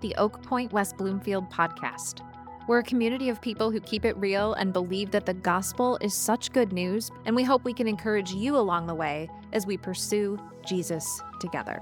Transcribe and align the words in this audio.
the 0.00 0.14
Oak 0.16 0.42
Pointe 0.42 0.72
West 0.72 0.96
Bloomfield 0.96 1.50
podcast. 1.50 2.20
We're 2.68 2.80
a 2.80 2.84
community 2.84 3.28
of 3.28 3.40
people 3.40 3.70
who 3.70 3.80
keep 3.80 4.04
it 4.04 4.16
real 4.16 4.54
and 4.54 4.72
believe 4.72 5.10
that 5.12 5.24
the 5.24 5.34
gospel 5.34 5.98
is 6.00 6.14
such 6.14 6.52
good 6.52 6.72
news, 6.72 7.10
and 7.24 7.36
we 7.36 7.44
hope 7.44 7.64
we 7.64 7.72
can 7.72 7.86
encourage 7.86 8.32
you 8.32 8.56
along 8.56 8.86
the 8.86 8.94
way 8.94 9.28
as 9.52 9.66
we 9.66 9.76
pursue 9.76 10.38
Jesus 10.66 11.22
together. 11.40 11.80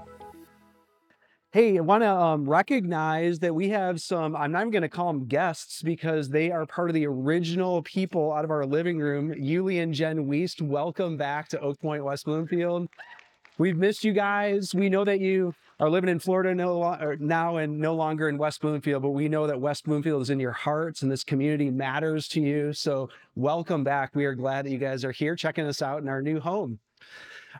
Hey, 1.51 1.77
I 1.77 1.81
want 1.81 2.03
to 2.03 2.11
um, 2.11 2.47
recognize 2.47 3.39
that 3.39 3.55
we 3.55 3.69
have 3.69 4.01
some, 4.01 4.35
I'm 4.35 4.51
not 4.51 4.59
even 4.59 4.71
going 4.71 4.81
to 4.81 4.89
call 4.89 5.07
them 5.07 5.25
guests 5.25 5.81
because 5.81 6.29
they 6.29 6.51
are 6.51 6.65
part 6.65 6.89
of 6.89 6.93
the 6.93 7.07
original 7.07 7.81
people 7.81 8.33
out 8.33 8.43
of 8.43 8.51
our 8.51 8.65
living 8.65 8.99
room. 8.99 9.33
Yuli 9.33 9.81
and 9.81 9.93
Jen 9.93 10.27
Weist, 10.27 10.61
welcome 10.61 11.15
back 11.15 11.47
to 11.47 11.59
Oak 11.61 11.79
Pointe, 11.79 12.03
West 12.03 12.25
Bloomfield. 12.25 12.89
We've 13.57 13.77
missed 13.77 14.03
you 14.03 14.11
guys. 14.11 14.75
We 14.75 14.89
know 14.89 15.05
that 15.05 15.21
you 15.21 15.55
are 15.79 15.89
living 15.89 16.09
in 16.09 16.19
Florida 16.19 16.55
no, 16.55 17.15
now 17.19 17.57
and 17.57 17.79
no 17.79 17.95
longer 17.95 18.29
in 18.29 18.37
West 18.37 18.61
Bloomfield, 18.61 19.01
but 19.01 19.09
we 19.09 19.27
know 19.27 19.47
that 19.47 19.59
West 19.59 19.85
Bloomfield 19.85 20.21
is 20.21 20.29
in 20.29 20.39
your 20.39 20.53
hearts 20.53 21.01
and 21.01 21.11
this 21.11 21.23
community 21.23 21.69
matters 21.69 22.27
to 22.29 22.41
you. 22.41 22.71
So, 22.73 23.09
welcome 23.35 23.83
back. 23.83 24.15
We 24.15 24.25
are 24.25 24.35
glad 24.35 24.65
that 24.65 24.71
you 24.71 24.77
guys 24.77 25.03
are 25.03 25.11
here 25.11 25.35
checking 25.35 25.65
us 25.65 25.81
out 25.81 26.01
in 26.01 26.07
our 26.07 26.21
new 26.21 26.39
home. 26.39 26.79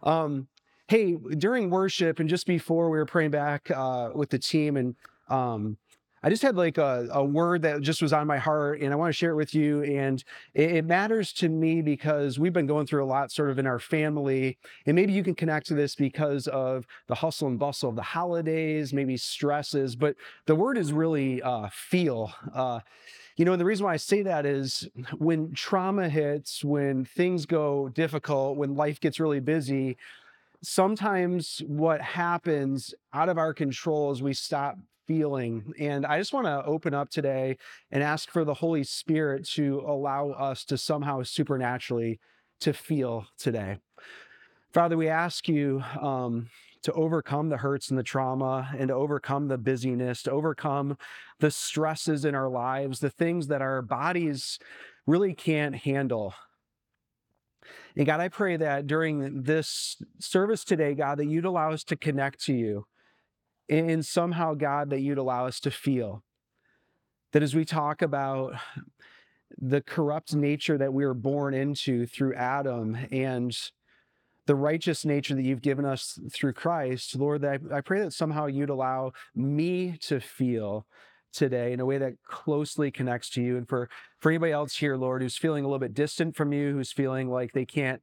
Um, 0.04 0.48
hey, 0.88 1.14
during 1.14 1.70
worship 1.70 2.20
and 2.20 2.30
just 2.30 2.48
before 2.48 2.90
we 2.90 2.98
were 2.98 3.06
praying 3.06 3.32
back 3.32 3.70
uh, 3.72 4.12
with 4.14 4.30
the 4.30 4.40
team, 4.40 4.78
and 4.78 4.96
um, 5.30 5.78
I 6.26 6.30
just 6.30 6.42
had 6.42 6.56
like 6.56 6.80
a, 6.80 7.08
a, 7.12 7.24
word 7.24 7.62
that 7.62 7.82
just 7.82 8.02
was 8.02 8.12
on 8.12 8.26
my 8.26 8.40
heart, 8.40 8.82
and 8.82 8.92
I 8.92 8.96
want 8.96 9.10
to 9.10 9.14
share 9.14 9.30
it 9.30 9.36
with 9.36 9.54
you. 9.54 9.84
And 9.84 10.24
it, 10.56 10.72
it, 10.78 10.86
matters 10.86 11.32
to 11.34 11.50
me 11.50 11.84
because 11.84 12.40
we've 12.40 12.52
been 12.52 12.66
going 12.66 12.88
through 12.88 13.04
a 13.04 13.06
lot 13.06 13.32
sort 13.32 13.52
of 13.52 13.60
in 13.60 13.68
our 13.68 13.78
family. 13.78 14.58
And 14.88 14.96
maybe 14.96 15.14
you 15.14 15.24
can 15.24 15.36
connect 15.36 15.68
to 15.68 15.76
this 15.76 15.94
because 15.94 16.48
of 16.48 16.88
the 17.06 17.14
hustle 17.14 17.48
and 17.48 17.60
bustle 17.60 17.92
of 17.92 17.96
the 17.96 18.02
holidays, 18.02 18.92
maybe 18.92 19.18
stresses. 19.18 19.96
But 19.96 20.16
the 20.48 20.56
word 20.56 20.80
is 20.80 20.92
really 20.92 21.44
uh, 21.44 21.70
feel. 21.72 22.34
Uh, 22.52 22.80
you 23.38 23.46
know, 23.46 23.52
and 23.52 23.62
the 23.62 23.66
reason 23.66 23.86
why 23.86 23.94
I 23.94 23.98
say 23.98 24.24
that 24.24 24.48
is 24.48 24.90
when 25.20 25.54
trauma 25.54 26.10
hits, 26.10 26.64
when 26.64 27.06
things 27.06 27.46
go 27.46 27.90
difficult, 27.90 28.58
when 28.58 28.74
life 28.74 29.00
gets 29.00 29.20
really 29.20 29.42
busy, 29.42 29.96
sometimes 30.64 31.62
what 31.68 32.02
happens 32.02 32.96
out 33.14 33.30
of 33.30 33.38
our 33.38 33.54
control 33.54 34.12
is 34.12 34.24
we 34.24 34.34
stop 34.34 34.80
feeling. 35.08 35.74
And 35.80 36.06
I 36.06 36.18
just 36.18 36.34
want 36.34 36.48
to 36.48 36.66
open 36.66 36.94
up 36.94 37.10
today 37.10 37.58
and 37.92 38.04
ask 38.04 38.30
for 38.30 38.44
the 38.44 38.54
Holy 38.54 38.84
Spirit 38.84 39.48
to 39.54 39.84
allow 39.88 40.32
us 40.32 40.66
to 40.66 40.78
somehow 40.78 41.24
supernaturally 41.24 42.20
to 42.62 42.74
feel 42.74 43.28
today. 43.38 43.78
Father, 44.74 44.98
we 44.98 45.08
ask 45.08 45.48
you 45.48 45.84
um, 46.02 46.50
to 46.84 46.92
overcome 46.94 47.50
the 47.50 47.58
hurts 47.58 47.90
and 47.90 47.98
the 47.98 48.04
trauma 48.04 48.70
and 48.78 48.90
to 48.90 48.94
overcome 48.94 49.48
the 49.48 49.58
busyness, 49.58 50.24
to 50.24 50.32
overcome 50.32 50.98
the 51.40 51.52
stresses 51.52 52.26
in 52.26 52.36
our 52.36 52.50
lives, 52.50 53.00
the 53.00 53.10
things 53.10 53.48
that 53.48 53.62
our 53.62 53.82
bodies 53.82 54.60
really 55.08 55.34
can't 55.34 55.76
handle. 55.76 56.34
And 57.96 58.06
God, 58.06 58.20
I 58.20 58.28
pray 58.28 58.58
that 58.58 58.88
during 58.88 59.44
this 59.44 59.98
service 60.20 60.64
today, 60.64 60.94
God, 60.94 61.18
that 61.20 61.26
you'd 61.26 61.46
allow 61.46 61.72
us 61.72 61.84
to 61.86 61.96
connect 61.96 62.44
to 62.46 62.54
you. 62.54 62.86
And 63.70 64.06
somehow, 64.06 64.54
God, 64.54 64.90
that 64.92 65.02
you'd 65.02 65.18
allow 65.18 65.46
us 65.46 65.60
to 65.62 65.72
feel 65.72 66.24
that 67.34 67.44
as 67.44 67.56
we 67.56 67.66
talk 67.66 68.02
about 68.02 68.54
the 69.58 69.82
corrupt 69.82 70.34
nature 70.34 70.78
that 70.78 70.94
we 70.94 71.06
were 71.06 71.14
born 71.14 71.54
into 71.54 72.06
through 72.06 72.36
Adam 72.36 72.98
and 73.12 73.58
the 74.48 74.56
righteous 74.56 75.06
nature 75.06 75.34
that 75.34 75.42
you've 75.44 75.62
given 75.62 75.86
us 75.86 76.20
through 76.32 76.54
Christ, 76.54 77.16
Lord, 77.16 77.42
that 77.42 77.62
I, 77.72 77.78
I 77.78 77.82
pray 77.82 78.02
that 78.02 78.14
somehow 78.14 78.46
you'd 78.46 78.70
allow 78.70 79.14
me 79.34 79.98
to 80.02 80.20
feel 80.20 80.86
today 81.34 81.74
in 81.74 81.80
a 81.80 81.86
way 81.86 81.98
that 81.98 82.22
closely 82.24 82.92
connects 82.92 83.30
to 83.32 83.42
you. 83.42 83.58
And 83.58 83.68
for, 83.68 83.90
for 84.20 84.32
anybody 84.32 84.52
else 84.52 84.76
here, 84.76 84.96
Lord, 84.96 85.22
who's 85.22 85.38
feeling 85.38 85.66
a 85.66 85.68
little 85.68 85.80
bit 85.80 85.94
distant 85.94 86.36
from 86.36 86.54
you, 86.54 86.74
who's 86.74 86.92
feeling 86.92 87.30
like 87.30 87.52
they 87.52 87.66
can't 87.66 88.02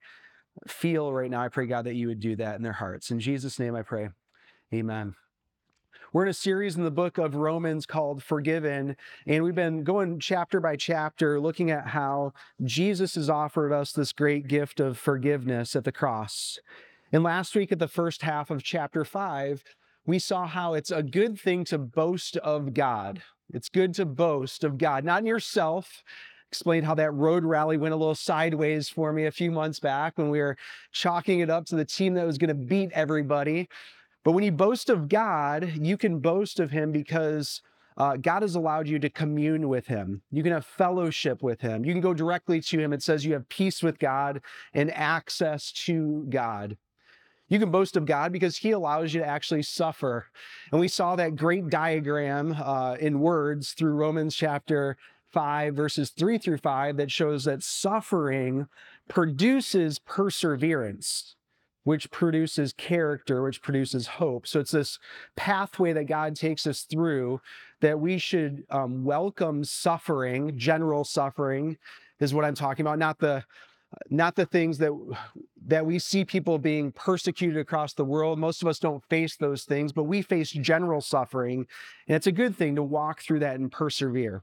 feel 0.66 1.12
right 1.12 1.30
now, 1.30 1.42
I 1.42 1.48
pray, 1.48 1.66
God, 1.66 1.86
that 1.86 1.94
you 1.94 2.08
would 2.08 2.20
do 2.20 2.36
that 2.36 2.56
in 2.56 2.62
their 2.62 2.72
hearts. 2.72 3.10
In 3.10 3.20
Jesus' 3.20 3.58
name 3.58 3.74
I 3.74 3.82
pray. 3.82 4.10
Amen. 4.74 5.14
We're 6.14 6.24
in 6.24 6.28
a 6.28 6.34
series 6.34 6.76
in 6.76 6.84
the 6.84 6.90
book 6.90 7.16
of 7.16 7.36
Romans 7.36 7.86
called 7.86 8.22
Forgiven, 8.22 8.96
and 9.26 9.42
we've 9.42 9.54
been 9.54 9.82
going 9.82 10.20
chapter 10.20 10.60
by 10.60 10.76
chapter 10.76 11.40
looking 11.40 11.70
at 11.70 11.86
how 11.86 12.34
Jesus 12.62 13.14
has 13.14 13.30
offered 13.30 13.72
us 13.72 13.92
this 13.92 14.12
great 14.12 14.46
gift 14.46 14.78
of 14.78 14.98
forgiveness 14.98 15.74
at 15.74 15.84
the 15.84 15.90
cross. 15.90 16.58
And 17.12 17.22
last 17.22 17.54
week, 17.54 17.72
at 17.72 17.78
the 17.78 17.88
first 17.88 18.20
half 18.20 18.50
of 18.50 18.62
chapter 18.62 19.06
five, 19.06 19.64
we 20.04 20.18
saw 20.18 20.46
how 20.46 20.74
it's 20.74 20.90
a 20.90 21.02
good 21.02 21.40
thing 21.40 21.64
to 21.64 21.78
boast 21.78 22.36
of 22.36 22.74
God. 22.74 23.22
It's 23.50 23.70
good 23.70 23.94
to 23.94 24.04
boast 24.04 24.64
of 24.64 24.76
God, 24.76 25.04
not 25.04 25.20
in 25.20 25.26
yourself. 25.26 26.02
Explained 26.50 26.84
how 26.84 26.94
that 26.96 27.12
road 27.12 27.42
rally 27.42 27.78
went 27.78 27.94
a 27.94 27.96
little 27.96 28.14
sideways 28.14 28.90
for 28.90 29.14
me 29.14 29.24
a 29.24 29.32
few 29.32 29.50
months 29.50 29.80
back 29.80 30.18
when 30.18 30.28
we 30.28 30.40
were 30.40 30.58
chalking 30.92 31.40
it 31.40 31.48
up 31.48 31.64
to 31.66 31.76
the 31.76 31.86
team 31.86 32.12
that 32.12 32.26
was 32.26 32.36
going 32.36 32.48
to 32.48 32.54
beat 32.54 32.92
everybody. 32.92 33.66
But 34.24 34.32
when 34.32 34.44
you 34.44 34.52
boast 34.52 34.88
of 34.88 35.08
God, 35.08 35.72
you 35.80 35.96
can 35.96 36.20
boast 36.20 36.60
of 36.60 36.70
Him 36.70 36.92
because 36.92 37.60
uh, 37.96 38.16
God 38.16 38.42
has 38.42 38.54
allowed 38.54 38.88
you 38.88 38.98
to 38.98 39.10
commune 39.10 39.68
with 39.68 39.86
Him. 39.86 40.22
You 40.30 40.42
can 40.42 40.52
have 40.52 40.64
fellowship 40.64 41.42
with 41.42 41.60
Him. 41.60 41.84
You 41.84 41.92
can 41.92 42.00
go 42.00 42.14
directly 42.14 42.60
to 42.60 42.78
Him. 42.78 42.92
It 42.92 43.02
says 43.02 43.24
you 43.24 43.34
have 43.34 43.48
peace 43.48 43.82
with 43.82 43.98
God 43.98 44.40
and 44.72 44.92
access 44.92 45.72
to 45.72 46.26
God. 46.28 46.76
You 47.48 47.58
can 47.58 47.70
boast 47.70 47.96
of 47.96 48.06
God 48.06 48.32
because 48.32 48.56
He 48.56 48.70
allows 48.70 49.12
you 49.12 49.20
to 49.20 49.26
actually 49.26 49.62
suffer. 49.62 50.26
And 50.70 50.80
we 50.80 50.88
saw 50.88 51.16
that 51.16 51.36
great 51.36 51.68
diagram 51.68 52.56
uh, 52.58 52.96
in 52.98 53.20
words 53.20 53.72
through 53.72 53.92
Romans 53.92 54.34
chapter 54.34 54.96
5, 55.32 55.74
verses 55.74 56.10
3 56.10 56.38
through 56.38 56.58
5, 56.58 56.96
that 56.96 57.10
shows 57.10 57.44
that 57.44 57.62
suffering 57.62 58.68
produces 59.08 59.98
perseverance, 59.98 61.36
which 61.84 62.10
produces 62.10 62.72
character, 62.72 63.42
which 63.42 63.62
produces 63.62 64.06
hope. 64.06 64.46
So 64.46 64.60
it's 64.60 64.70
this 64.70 64.98
pathway 65.36 65.92
that 65.92 66.04
God 66.04 66.36
takes 66.36 66.66
us 66.66 66.82
through 66.82 67.40
that 67.80 67.98
we 67.98 68.18
should 68.18 68.64
um, 68.70 69.04
welcome 69.04 69.64
suffering, 69.64 70.56
general 70.56 71.04
suffering 71.04 71.76
is 72.20 72.32
what 72.32 72.44
I'm 72.44 72.54
talking 72.54 72.86
about, 72.86 72.98
not 72.98 73.18
the 73.18 73.44
not 74.10 74.36
the 74.36 74.46
things 74.46 74.78
that 74.78 74.92
that 75.66 75.84
we 75.86 75.98
see 75.98 76.24
people 76.24 76.58
being 76.58 76.92
persecuted 76.92 77.58
across 77.58 77.92
the 77.92 78.04
world 78.04 78.38
most 78.38 78.62
of 78.62 78.68
us 78.68 78.78
don't 78.78 79.04
face 79.10 79.36
those 79.36 79.64
things 79.64 79.92
but 79.92 80.04
we 80.04 80.22
face 80.22 80.50
general 80.50 81.00
suffering 81.00 81.66
and 82.08 82.16
it's 82.16 82.26
a 82.26 82.32
good 82.32 82.56
thing 82.56 82.74
to 82.74 82.82
walk 82.82 83.20
through 83.20 83.38
that 83.38 83.56
and 83.56 83.70
persevere 83.70 84.42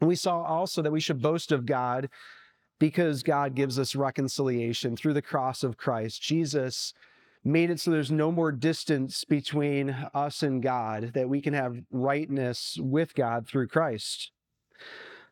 and 0.00 0.08
we 0.08 0.16
saw 0.16 0.42
also 0.42 0.82
that 0.82 0.90
we 0.90 1.00
should 1.00 1.22
boast 1.22 1.52
of 1.52 1.66
god 1.66 2.08
because 2.78 3.22
god 3.22 3.54
gives 3.54 3.78
us 3.78 3.94
reconciliation 3.94 4.96
through 4.96 5.14
the 5.14 5.22
cross 5.22 5.62
of 5.62 5.76
christ 5.76 6.20
jesus 6.22 6.92
made 7.44 7.70
it 7.70 7.78
so 7.78 7.90
there's 7.90 8.10
no 8.10 8.32
more 8.32 8.52
distance 8.52 9.24
between 9.24 9.90
us 10.14 10.42
and 10.42 10.62
god 10.62 11.12
that 11.14 11.28
we 11.28 11.40
can 11.40 11.54
have 11.54 11.82
rightness 11.90 12.78
with 12.80 13.14
god 13.14 13.46
through 13.46 13.68
christ 13.68 14.32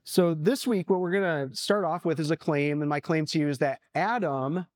so 0.05 0.35
this 0.35 0.67
week, 0.67 0.91
what 0.91 1.01
we're 1.01 1.13
going 1.13 1.49
to 1.49 1.57
start 1.57 1.85
off 1.85 2.05
with 2.05 2.19
is 2.19 2.33
a 2.33 2.37
claim, 2.37 2.81
and 2.81 2.89
my 2.89 2.99
claim 2.99 3.25
to 3.27 3.39
you 3.39 3.49
is 3.49 3.59
that 3.59 3.79
Adam, 3.95 4.67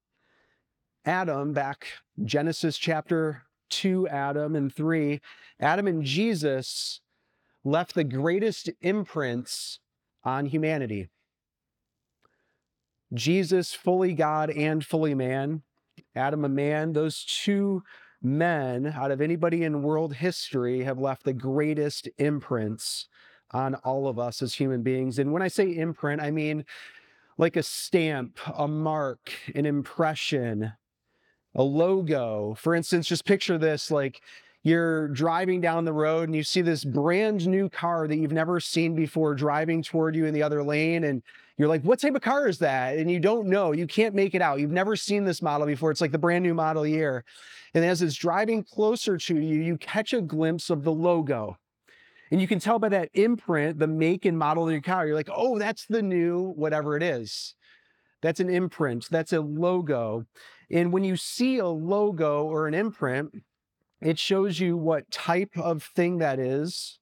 Adam, 1.05 1.53
back 1.53 1.88
Genesis 2.25 2.78
chapter 2.78 3.43
2, 3.71 4.06
Adam 4.09 4.55
and 4.55 4.72
3, 4.72 5.21
Adam 5.59 5.88
and 5.88 6.05
Jesus 6.05 7.00
left 7.65 7.94
the 7.94 8.05
greatest 8.05 8.71
imprints 8.82 9.81
on 10.22 10.47
humanity. 10.47 11.09
Jesus, 13.15 13.72
fully 13.72 14.12
God 14.15 14.50
and 14.50 14.84
fully 14.84 15.15
man, 15.15 15.62
Adam, 16.15 16.44
a 16.44 16.49
man, 16.49 16.93
those 16.93 17.25
two 17.25 17.83
men 18.22 18.87
out 18.97 19.11
of 19.11 19.21
anybody 19.21 19.62
in 19.62 19.83
world 19.83 20.15
history 20.15 20.83
have 20.83 20.99
left 20.99 21.25
the 21.25 21.33
greatest 21.33 22.08
imprints 22.19 23.08
on 23.53 23.75
all 23.76 24.08
of 24.08 24.19
us 24.19 24.43
as 24.43 24.55
human 24.55 24.82
beings. 24.82 25.19
And 25.19 25.32
when 25.32 25.43
I 25.43 25.49
say 25.49 25.76
imprint, 25.76 26.20
I 26.20 26.31
mean 26.31 26.64
like 27.38 27.56
a 27.56 27.62
stamp, 27.62 28.38
a 28.56 28.67
mark, 28.67 29.32
an 29.55 29.67
impression, 29.67 30.73
a 31.55 31.62
logo. 31.62 32.55
For 32.58 32.75
instance, 32.75 33.06
just 33.06 33.25
picture 33.25 33.58
this 33.58 33.91
like 33.91 34.20
you're 34.62 35.08
driving 35.08 35.61
down 35.61 35.85
the 35.85 35.93
road 35.93 36.29
and 36.29 36.35
you 36.35 36.43
see 36.43 36.62
this 36.62 36.85
brand 36.85 37.47
new 37.47 37.69
car 37.69 38.08
that 38.08 38.17
you've 38.17 38.32
never 38.32 38.58
seen 38.58 38.94
before 38.94 39.35
driving 39.35 39.82
toward 39.82 40.17
you 40.17 40.26
in 40.26 40.35
the 40.35 40.43
other 40.43 40.62
lane. 40.62 41.05
And 41.05 41.23
you're 41.58 41.69
like, 41.69 41.82
what 41.82 42.00
type 42.00 42.14
of 42.14 42.23
car 42.23 42.49
is 42.49 42.58
that? 42.58 42.99
And 42.99 43.11
you 43.11 43.19
don't 43.19 43.49
know. 43.49 43.73
You 43.73 43.87
can't 43.87 44.14
make 44.14 44.35
it 44.35 44.43
out. 44.43 44.61
You've 44.61 44.70
never 44.70 44.97
seen 44.97 45.25
this 45.25 45.41
model 45.41 45.67
before. 45.67 45.91
It's 45.91 46.00
like 46.00 46.12
the 46.12 46.19
brand 46.19 46.43
new 46.43 46.55
model 46.55 46.87
year. 46.87 47.25
And 47.75 47.85
as 47.85 48.03
it's 48.03 48.14
driving 48.14 48.62
closer 48.62 49.17
to 49.17 49.35
you, 49.35 49.62
you 49.62 49.76
catch 49.79 50.12
a 50.12 50.20
glimpse 50.20 50.70
of 50.70 50.85
the 50.85 50.93
logo. 50.93 51.56
And 52.31 52.41
you 52.41 52.49
can 52.49 52.58
tell 52.58 52.79
by 52.79 52.88
that 52.91 53.11
imprint, 53.14 53.79
the 53.79 53.87
make 53.87 54.25
and 54.25 54.38
model 54.38 54.67
of 54.67 54.73
your 54.73 54.81
car. 54.81 55.06
You're 55.06 55.14
like, 55.14 55.31
oh, 55.32 55.58
that's 55.58 55.87
the 55.87 56.03
new 56.03 56.53
whatever 56.56 56.97
it 56.97 57.03
is. 57.03 57.55
That's 58.23 58.41
an 58.41 58.50
imprint. 58.50 59.08
That's 59.11 59.32
a 59.32 59.41
logo. 59.41 60.26
And 60.70 60.93
when 60.93 61.05
you 61.05 61.17
see 61.17 61.58
a 61.58 61.69
logo 61.69 62.44
or 62.44 62.67
an 62.67 62.75
imprint, 62.75 63.43
it 64.00 64.19
shows 64.19 64.61
you 64.61 64.76
what 64.76 65.11
type 65.11 65.56
of 65.56 65.82
thing 65.82 66.19
that 66.19 66.38
is, 66.38 66.99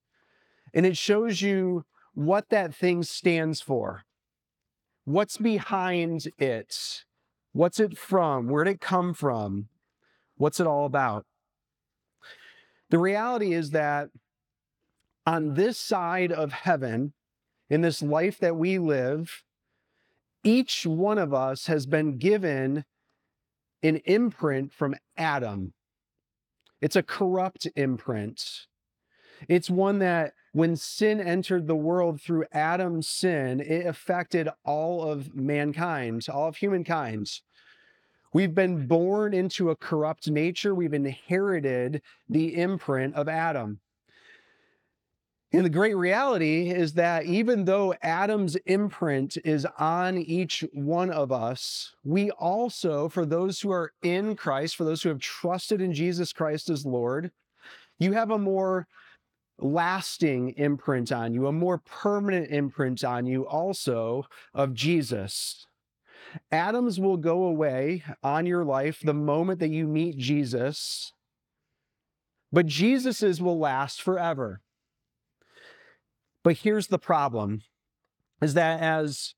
and 0.73 0.87
it 0.87 0.97
shows 0.97 1.43
you 1.43 1.85
what 2.15 2.51
that 2.51 2.75
thing 2.75 3.03
stands 3.03 3.61
for. 3.61 4.05
What's 5.05 5.37
behind 5.37 6.29
it? 6.39 7.05
What's 7.53 7.79
it 7.79 7.97
from? 7.99 8.49
Where'd 8.49 8.69
it 8.69 8.81
come 8.81 9.15
from? 9.15 9.69
What's 10.37 10.61
it 10.61 10.67
all 10.67 10.87
about? 10.87 11.27
The 12.91 12.99
reality 12.99 13.53
is 13.53 13.71
that 13.71 14.09
on 15.27 15.55
this 15.55 15.79
side 15.79 16.33
of 16.33 16.53
heaven, 16.53 17.13
in 17.71 17.81
this 17.81 18.03
life 18.03 18.39
that 18.39 18.57
we 18.57 18.79
live, 18.79 19.43
each 20.43 20.87
one 20.87 21.19
of 21.19 21.33
us 21.33 21.67
has 21.67 21.87
been 21.87 22.19
given 22.19 22.85
an 23.83 23.97
imprint 24.05 24.73
from 24.73 24.95
Adam. 25.17 25.73
It's 26.81 26.97
a 26.97 27.03
corrupt 27.03 27.67
imprint. 27.77 28.67
It's 29.49 29.71
one 29.71 29.99
that 30.01 30.35
when 30.55 30.77
sin 30.77 31.21
entered 31.21 31.67
the 31.67 31.75
world 31.75 32.21
through 32.21 32.45
Adam's 32.53 33.09
sin, 33.09 33.59
it 33.59 33.87
affected 33.87 34.49
all 34.65 35.03
of 35.03 35.35
mankind, 35.35 36.25
all 36.33 36.47
of 36.47 36.57
humankind. 36.57 37.41
We've 38.33 38.55
been 38.55 38.87
born 38.87 39.35
into 39.35 39.71
a 39.71 39.77
corrupt 39.77 40.31
nature. 40.31 40.73
We've 40.73 40.95
inherited 40.95 42.03
the 42.29 42.55
imprint 42.55 43.17
of 43.17 43.29
Adam. 43.29 43.81
And 45.53 45.65
the 45.65 45.71
great 45.71 45.97
reality 45.97 46.71
is 46.71 46.93
that 46.95 47.25
even 47.25 47.65
though 47.65 47.95
Adam's 48.01 48.55
imprint 48.67 49.37
is 49.45 49.67
on 49.77 50.19
each 50.19 50.65
one 50.73 51.11
of 51.11 51.33
us, 51.33 51.97
we 52.05 52.31
also, 52.31 53.09
for 53.09 53.27
those 53.27 53.61
who 53.61 53.73
are 53.73 53.93
in 54.05 54.37
Christ, 54.37 54.77
for 54.77 54.85
those 54.85 55.03
who 55.03 55.09
have 55.09 55.21
trusted 55.21 55.81
in 55.81 55.93
Jesus 55.93 56.33
Christ 56.33 56.71
as 56.71 56.87
Lord, 56.87 57.33
you 57.99 58.13
have 58.13 58.31
a 58.31 58.39
more 58.39 58.87
lasting 59.59 60.51
imprint 60.57 61.13
on 61.13 61.33
you, 61.33 61.47
a 61.47 61.53
more 61.53 61.79
permanent 61.79 62.51
imprint 62.51 63.05
on 63.05 63.27
you 63.27 63.47
also 63.47 64.27
of 64.53 64.75
Jesus. 64.75 65.67
Adam's 66.51 66.99
will 66.99 67.17
go 67.17 67.45
away 67.45 68.03
on 68.23 68.47
your 68.47 68.65
life 68.65 69.01
the 69.03 69.15
moment 69.15 69.61
that 69.61 69.71
you 69.71 69.87
meet 69.87 70.19
Jesus, 70.19 71.13
but 72.53 72.67
Jesus's 72.67 73.41
will 73.41 73.59
last 73.59 74.03
forever. 74.03 74.61
But 76.43 76.59
here's 76.59 76.89
the 76.89 76.99
problem 76.99 77.63
is 78.43 78.55
that 78.55 78.81
as 78.81 79.35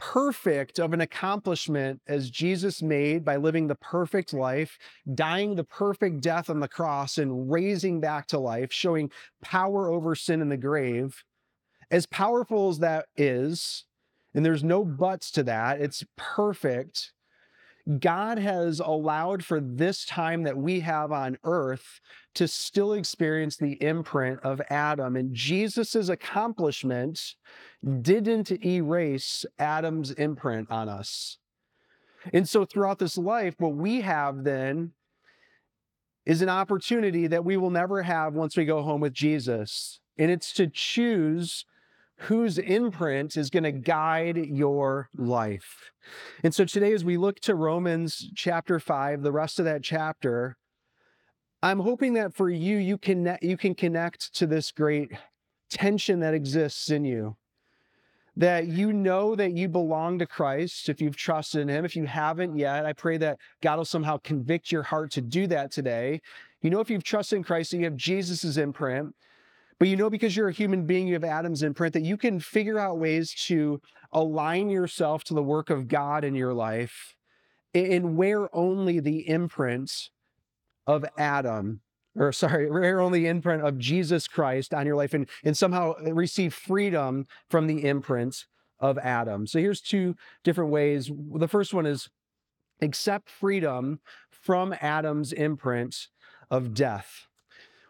perfect 0.00 0.80
of 0.80 0.94
an 0.94 1.02
accomplishment 1.02 2.00
as 2.08 2.30
Jesus 2.30 2.80
made 2.80 3.22
by 3.22 3.36
living 3.36 3.66
the 3.66 3.74
perfect 3.74 4.32
life, 4.32 4.78
dying 5.14 5.54
the 5.54 5.64
perfect 5.64 6.22
death 6.22 6.48
on 6.48 6.58
the 6.58 6.68
cross, 6.68 7.18
and 7.18 7.52
raising 7.52 8.00
back 8.00 8.26
to 8.28 8.38
life, 8.38 8.72
showing 8.72 9.10
power 9.42 9.90
over 9.90 10.14
sin 10.14 10.40
in 10.40 10.48
the 10.48 10.56
grave, 10.56 11.22
as 11.90 12.06
powerful 12.06 12.70
as 12.70 12.78
that 12.78 13.06
is, 13.16 13.84
and 14.34 14.44
there's 14.44 14.64
no 14.64 14.84
buts 14.84 15.30
to 15.32 15.42
that, 15.42 15.80
it's 15.80 16.02
perfect. 16.16 17.12
God 17.98 18.38
has 18.38 18.80
allowed 18.80 19.44
for 19.44 19.60
this 19.60 20.04
time 20.04 20.42
that 20.44 20.56
we 20.56 20.80
have 20.80 21.12
on 21.12 21.38
earth 21.44 22.00
to 22.34 22.46
still 22.46 22.92
experience 22.92 23.56
the 23.56 23.82
imprint 23.82 24.40
of 24.40 24.60
Adam. 24.70 25.16
And 25.16 25.34
Jesus's 25.34 26.08
accomplishment 26.08 27.34
didn't 28.02 28.64
erase 28.64 29.44
Adam's 29.58 30.10
imprint 30.12 30.70
on 30.70 30.88
us. 30.88 31.38
And 32.32 32.48
so 32.48 32.64
throughout 32.64 32.98
this 32.98 33.16
life, 33.16 33.54
what 33.58 33.74
we 33.74 34.02
have 34.02 34.44
then 34.44 34.92
is 36.26 36.42
an 36.42 36.50
opportunity 36.50 37.26
that 37.26 37.44
we 37.44 37.56
will 37.56 37.70
never 37.70 38.02
have 38.02 38.34
once 38.34 38.56
we 38.56 38.64
go 38.64 38.82
home 38.82 39.00
with 39.00 39.14
Jesus. 39.14 40.00
And 40.18 40.30
it's 40.30 40.52
to 40.54 40.66
choose 40.66 41.64
whose 42.24 42.58
imprint 42.58 43.34
is 43.36 43.48
going 43.48 43.62
to 43.62 43.72
guide 43.72 44.36
your 44.36 45.08
life. 45.16 45.90
And 46.44 46.54
so 46.54 46.66
today, 46.66 46.92
as 46.92 47.02
we 47.02 47.16
look 47.16 47.40
to 47.40 47.54
Romans 47.54 48.30
chapter 48.34 48.78
5, 48.78 49.22
the 49.22 49.32
rest 49.32 49.58
of 49.58 49.64
that 49.64 49.82
chapter, 49.82 50.58
I'm 51.62 51.80
hoping 51.80 52.12
that 52.14 52.34
for 52.34 52.50
you, 52.50 52.76
you 52.76 52.98
can, 52.98 53.38
you 53.40 53.56
can 53.56 53.74
connect 53.74 54.34
to 54.34 54.46
this 54.46 54.70
great 54.70 55.12
tension 55.70 56.20
that 56.20 56.34
exists 56.34 56.90
in 56.90 57.06
you. 57.06 57.36
That 58.36 58.66
you 58.66 58.92
know 58.92 59.34
that 59.34 59.52
you 59.52 59.68
belong 59.68 60.18
to 60.18 60.26
Christ 60.26 60.90
if 60.90 61.00
you've 61.00 61.16
trusted 61.16 61.62
in 61.62 61.68
Him. 61.68 61.84
If 61.84 61.96
you 61.96 62.04
haven't 62.04 62.56
yet, 62.56 62.84
I 62.84 62.92
pray 62.92 63.16
that 63.18 63.38
God 63.62 63.78
will 63.78 63.84
somehow 63.84 64.18
convict 64.18 64.70
your 64.70 64.82
heart 64.82 65.10
to 65.12 65.20
do 65.22 65.46
that 65.48 65.70
today. 65.70 66.20
You 66.60 66.70
know, 66.70 66.80
if 66.80 66.90
you've 66.90 67.02
trusted 67.02 67.38
in 67.38 67.44
Christ, 67.44 67.70
that 67.70 67.78
you 67.78 67.84
have 67.84 67.96
Jesus's 67.96 68.56
imprint, 68.58 69.14
but 69.80 69.88
you 69.88 69.96
know, 69.96 70.10
because 70.10 70.36
you're 70.36 70.48
a 70.48 70.52
human 70.52 70.84
being, 70.84 71.06
you 71.06 71.14
have 71.14 71.24
Adam's 71.24 71.62
imprint, 71.62 71.94
that 71.94 72.02
you 72.02 72.18
can 72.18 72.38
figure 72.38 72.78
out 72.78 72.98
ways 72.98 73.34
to 73.46 73.80
align 74.12 74.68
yourself 74.68 75.24
to 75.24 75.34
the 75.34 75.42
work 75.42 75.70
of 75.70 75.88
God 75.88 76.22
in 76.22 76.34
your 76.34 76.52
life 76.52 77.16
and 77.72 78.14
wear 78.14 78.54
only 78.54 79.00
the 79.00 79.26
imprint 79.26 80.10
of 80.86 81.06
Adam, 81.16 81.80
or 82.14 82.30
sorry, 82.32 82.70
wear 82.70 83.00
only 83.00 83.20
the 83.20 83.28
imprint 83.28 83.62
of 83.62 83.78
Jesus 83.78 84.28
Christ 84.28 84.74
on 84.74 84.86
your 84.86 84.96
life 84.96 85.14
and, 85.14 85.26
and 85.44 85.56
somehow 85.56 85.94
receive 86.02 86.52
freedom 86.52 87.26
from 87.48 87.66
the 87.66 87.86
imprint 87.86 88.44
of 88.80 88.98
Adam. 88.98 89.46
So 89.46 89.60
here's 89.60 89.80
two 89.80 90.14
different 90.44 90.70
ways. 90.70 91.10
The 91.34 91.48
first 91.48 91.72
one 91.72 91.86
is 91.86 92.10
accept 92.82 93.30
freedom 93.30 94.00
from 94.30 94.74
Adam's 94.82 95.32
imprint 95.32 96.08
of 96.50 96.74
death. 96.74 97.28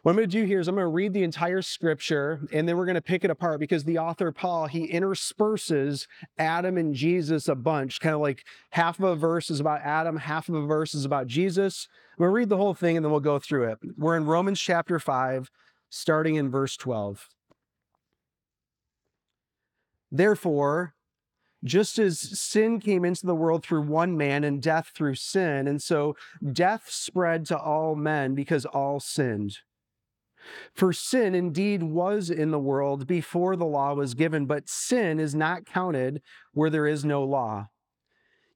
What 0.02 0.12
I'm 0.12 0.17
going 0.17 0.31
to 0.31 0.41
do 0.41 0.47
here 0.47 0.61
is 0.61 0.69
I'm 0.69 0.76
going 0.76 0.85
to 0.85 0.88
read 0.88 1.12
the 1.12 1.23
entire 1.23 1.61
scripture 1.61 2.41
and 2.52 2.67
then 2.67 2.79
we're 2.79 2.87
going 2.87 2.94
to 2.94 3.02
pick 3.02 3.23
it 3.23 3.31
apart 3.31 3.61
because 3.61 3.85
the 3.85 3.99
author 3.99 4.32
Paul, 4.32 4.67
he 4.67 4.87
intersperses 4.87 6.06
Adam 6.38 6.79
and 6.79 6.94
Jesus 6.94 7.49
a 7.49 7.55
bunch, 7.55 8.00
kind 8.00 8.14
of 8.14 8.23
like 8.23 8.44
half 8.70 8.99
of 8.99 9.05
a 9.05 9.14
verse 9.14 9.50
is 9.50 9.61
about 9.61 9.82
Adam, 9.82 10.17
half 10.17 10.49
of 10.49 10.55
a 10.55 10.64
verse 10.67 10.94
is 10.94 11.05
about 11.05 11.26
Jesus. 11.26 11.87
We'll 12.17 12.31
read 12.31 12.49
the 12.49 12.56
whole 12.56 12.73
thing 12.73 12.97
and 12.97 13.05
then 13.05 13.12
we'll 13.12 13.20
go 13.20 13.38
through 13.38 13.73
it. 13.73 13.79
We're 13.99 14.17
in 14.17 14.25
Romans 14.25 14.58
chapter 14.58 14.99
5, 14.99 15.50
starting 15.91 16.37
in 16.37 16.50
verse 16.50 16.79
12. 16.79 17.29
Therefore, 20.11 20.94
just 21.62 21.99
as 21.99 22.19
sin 22.19 22.81
came 22.81 23.05
into 23.05 23.26
the 23.26 23.35
world 23.35 23.64
through 23.64 23.82
one 23.82 24.17
man 24.17 24.44
and 24.44 24.62
death 24.62 24.93
through 24.94 25.17
sin, 25.17 25.69
and 25.69 25.82
so 25.82 26.17
death 26.52 26.88
spread 26.88 27.44
to 27.47 27.58
all 27.58 27.94
men 27.94 28.35
because 28.35 28.64
all 28.64 28.99
sinned. 28.99 29.58
For 30.75 30.92
sin 30.92 31.34
indeed 31.34 31.82
was 31.82 32.31
in 32.31 32.50
the 32.50 32.58
world 32.58 33.06
before 33.06 33.56
the 33.56 33.66
law 33.66 33.94
was 33.94 34.14
given, 34.14 34.47
but 34.47 34.68
sin 34.68 35.20
is 35.20 35.35
not 35.35 35.66
counted 35.66 36.23
where 36.52 36.70
there 36.70 36.87
is 36.87 37.04
no 37.04 37.23
law. 37.23 37.68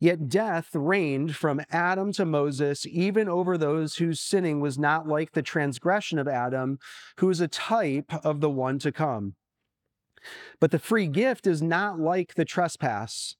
Yet 0.00 0.28
death 0.28 0.74
reigned 0.74 1.34
from 1.36 1.62
Adam 1.70 2.12
to 2.12 2.24
Moses, 2.24 2.86
even 2.86 3.28
over 3.28 3.56
those 3.56 3.96
whose 3.96 4.20
sinning 4.20 4.60
was 4.60 4.78
not 4.78 5.08
like 5.08 5.32
the 5.32 5.42
transgression 5.42 6.18
of 6.18 6.28
Adam, 6.28 6.78
who 7.18 7.30
is 7.30 7.40
a 7.40 7.48
type 7.48 8.12
of 8.24 8.40
the 8.40 8.50
one 8.50 8.78
to 8.80 8.92
come. 8.92 9.34
But 10.60 10.72
the 10.72 10.78
free 10.78 11.06
gift 11.06 11.46
is 11.46 11.62
not 11.62 11.98
like 11.98 12.34
the 12.34 12.44
trespass. 12.44 13.36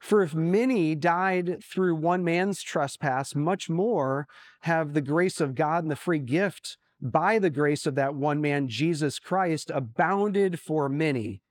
For 0.00 0.22
if 0.22 0.34
many 0.34 0.96
died 0.96 1.62
through 1.62 1.94
one 1.94 2.24
man's 2.24 2.62
trespass, 2.62 3.36
much 3.36 3.70
more 3.70 4.26
have 4.62 4.94
the 4.94 5.00
grace 5.00 5.40
of 5.40 5.54
God 5.54 5.84
and 5.84 5.90
the 5.90 5.96
free 5.96 6.18
gift 6.18 6.78
by 7.02 7.40
the 7.40 7.50
grace 7.50 7.84
of 7.84 7.96
that 7.96 8.14
one 8.14 8.40
man, 8.40 8.68
Jesus 8.68 9.18
Christ, 9.18 9.70
abounded 9.74 10.60
for 10.60 10.88
many. 10.88 11.42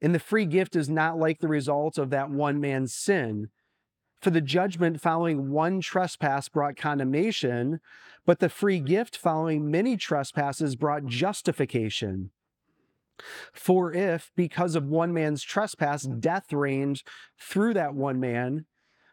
And 0.00 0.14
the 0.14 0.20
free 0.20 0.46
gift 0.46 0.76
is 0.76 0.88
not 0.88 1.18
like 1.18 1.40
the 1.40 1.48
result 1.48 1.98
of 1.98 2.10
that 2.10 2.30
one 2.30 2.60
man's 2.60 2.94
sin. 2.94 3.48
For 4.22 4.30
the 4.30 4.40
judgment 4.40 5.00
following 5.00 5.50
one 5.50 5.80
trespass 5.80 6.48
brought 6.48 6.76
condemnation, 6.76 7.80
but 8.24 8.38
the 8.38 8.48
free 8.48 8.78
gift 8.78 9.16
following 9.16 9.70
many 9.70 9.96
trespasses 9.96 10.76
brought 10.76 11.06
justification. 11.06 12.30
For 13.52 13.92
if, 13.92 14.30
because 14.36 14.74
of 14.74 14.84
one 14.86 15.12
man's 15.12 15.42
trespass, 15.42 16.04
death 16.04 16.52
reigned 16.52 17.02
through 17.38 17.74
that 17.74 17.94
one 17.94 18.20
man, 18.20 18.66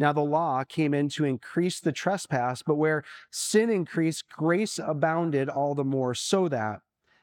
Now 0.00 0.14
the 0.14 0.22
law 0.22 0.64
came 0.64 0.94
in 0.94 1.10
to 1.10 1.26
increase 1.26 1.78
the 1.78 1.92
trespass, 1.92 2.62
but 2.62 2.76
where 2.76 3.04
sin 3.30 3.68
increased, 3.68 4.30
grace 4.30 4.80
abounded 4.82 5.50
all 5.50 5.74
the 5.74 5.84
more, 5.84 6.14
so 6.14 6.48
that 6.48 6.80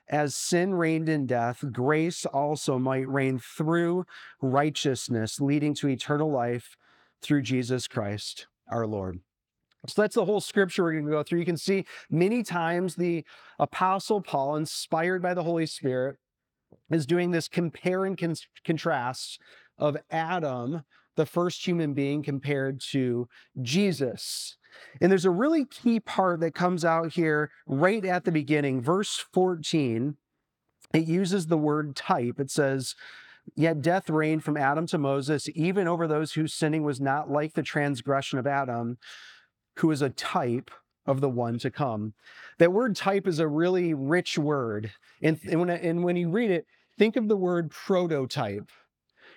as 0.07 0.35
sin 0.35 0.75
reigned 0.75 1.09
in 1.09 1.25
death, 1.25 1.65
grace 1.71 2.23
also 2.23 2.77
might 2.77 3.09
reign 3.09 3.39
through 3.39 4.05
righteousness, 4.43 5.41
leading 5.41 5.73
to 5.73 5.89
eternal 5.89 6.29
life 6.29 6.77
through 7.19 7.41
Jesus 7.41 7.87
Christ 7.87 8.45
our 8.71 8.85
Lord. 8.85 9.21
So 9.87 10.03
that's 10.03 10.13
the 10.15 10.25
whole 10.25 10.39
scripture 10.39 10.83
we're 10.83 10.93
going 10.93 11.05
to 11.05 11.11
go 11.11 11.23
through. 11.23 11.39
You 11.39 11.45
can 11.45 11.57
see 11.57 11.83
many 12.11 12.43
times 12.43 12.95
the 12.95 13.25
Apostle 13.57 14.21
Paul, 14.21 14.55
inspired 14.55 15.23
by 15.23 15.33
the 15.33 15.43
Holy 15.43 15.65
Spirit, 15.65 16.17
is 16.91 17.07
doing 17.07 17.31
this 17.31 17.47
compare 17.47 18.05
and 18.05 18.15
con- 18.15 18.35
contrast 18.63 19.41
of 19.79 19.97
Adam, 20.11 20.83
the 21.17 21.25
first 21.25 21.67
human 21.67 21.93
being, 21.93 22.23
compared 22.23 22.79
to 22.91 23.27
Jesus. 23.61 24.55
And 25.01 25.11
there's 25.11 25.25
a 25.25 25.31
really 25.31 25.65
key 25.65 25.99
part 25.99 26.39
that 26.39 26.55
comes 26.55 26.85
out 26.85 27.13
here 27.13 27.51
right 27.65 28.05
at 28.05 28.23
the 28.23 28.31
beginning, 28.31 28.81
verse 28.81 29.25
14. 29.33 30.15
It 30.93 31.05
uses 31.05 31.47
the 31.47 31.57
word 31.57 31.95
type. 31.95 32.39
It 32.39 32.49
says, 32.49 32.95
Yet 33.55 33.81
death 33.81 34.09
reigned 34.09 34.43
from 34.43 34.57
Adam 34.57 34.87
to 34.87 34.97
Moses, 34.97 35.49
even 35.55 35.87
over 35.87 36.07
those 36.07 36.33
whose 36.33 36.53
sinning 36.53 36.83
was 36.83 36.99
not 36.99 37.29
like 37.29 37.53
the 37.53 37.63
transgression 37.63 38.39
of 38.39 38.47
Adam, 38.47 38.97
who 39.77 39.91
is 39.91 40.01
a 40.01 40.09
type 40.09 40.71
of 41.05 41.21
the 41.21 41.29
one 41.29 41.57
to 41.59 41.71
come. 41.71 42.13
That 42.59 42.73
word 42.73 42.95
type 42.95 43.27
is 43.27 43.39
a 43.39 43.47
really 43.47 43.93
rich 43.93 44.37
word. 44.37 44.91
And, 45.21 45.39
and, 45.49 45.61
when, 45.61 45.69
and 45.69 46.03
when 46.03 46.17
you 46.17 46.29
read 46.29 46.51
it, 46.51 46.67
think 46.97 47.15
of 47.15 47.27
the 47.29 47.37
word 47.37 47.71
prototype. 47.71 48.69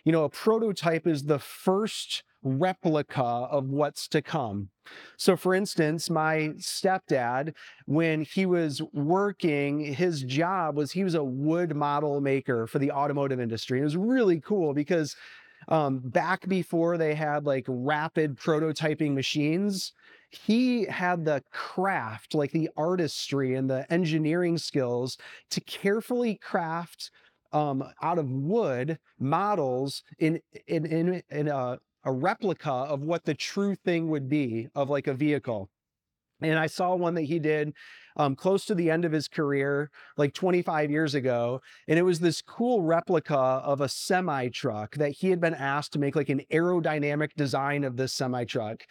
You 0.05 0.13
know, 0.13 0.25
a 0.25 0.29
prototype 0.29 1.07
is 1.07 1.25
the 1.25 1.39
first 1.39 2.23
replica 2.43 3.23
of 3.23 3.69
what's 3.69 4.09
to 4.09 4.23
come. 4.23 4.71
So, 5.17 5.37
for 5.37 5.55
instance, 5.55 6.11
my 6.11 6.55
stepdad, 6.59 7.55
when 7.87 8.23
he 8.23 8.47
was 8.47 8.83
working, 8.93 9.81
his 9.81 10.23
job 10.23 10.77
was 10.77 10.93
he 10.93 11.05
was 11.05 11.15
a 11.15 11.23
wood 11.23 11.77
model 11.77 12.21
maker 12.21 12.67
for 12.67 12.79
the 12.79 12.91
automotive 12.91 13.41
industry. 13.41 13.81
It 13.81 13.85
was 13.85 13.97
really 13.97 14.41
cool 14.41 14.73
because 14.73 15.15
um, 15.69 16.01
back 16.03 16.49
before 16.49 16.97
they 16.97 17.15
had 17.15 17.45
like 17.45 17.67
rapid 17.69 18.37
prototyping 18.37 19.15
machines, 19.15 19.93
he 20.31 20.85
had 20.87 21.25
the 21.25 21.43
craft, 21.51 22.35
like 22.35 22.53
the 22.53 22.71
artistry 22.77 23.55
and 23.55 23.69
the 23.69 23.91
engineering 23.93 24.59
skills 24.59 25.19
to 25.51 25.61
carefully 25.61 26.37
craft 26.37 27.11
um, 27.53 27.85
out 28.03 28.19
of 28.19 28.31
wood 28.31 28.99
models 29.19 30.03
in 30.19 30.41
in 30.67 30.87
in, 30.87 31.23
in 31.31 31.49
a, 31.49 31.79
a 32.05 32.13
replica 32.13 32.71
of 32.71 33.03
what 33.03 33.25
the 33.25 33.35
true 33.35 33.75
thing 33.75 34.09
would 34.09 34.29
be 34.29 34.69
of 34.75 34.91
like 34.91 35.07
a 35.07 35.15
vehicle. 35.15 35.71
And 36.43 36.59
I 36.59 36.69
saw 36.69 36.95
one 36.95 37.15
that 37.17 37.23
he 37.23 37.39
did 37.39 37.75
um, 38.17 38.37
close 38.37 38.65
to 38.67 38.75
the 38.75 38.91
end 38.91 39.05
of 39.05 39.13
his 39.13 39.29
career, 39.29 39.91
like 40.17 40.35
25 40.35 40.91
years 40.91 41.15
ago. 41.15 41.61
And 41.89 41.99
it 41.99 42.03
was 42.03 42.21
this 42.21 42.43
cool 42.43 42.83
replica 42.83 43.35
of 43.37 43.81
a 43.81 43.89
semi 43.89 44.49
truck 44.49 44.97
that 44.97 45.13
he 45.13 45.31
had 45.31 45.41
been 45.41 45.55
asked 45.55 45.93
to 45.93 45.99
make 45.99 46.17
like 46.17 46.29
an 46.29 46.43
aerodynamic 46.53 47.35
design 47.37 47.85
of 47.85 47.97
this 47.97 48.13
semi 48.13 48.45
truck. 48.45 48.85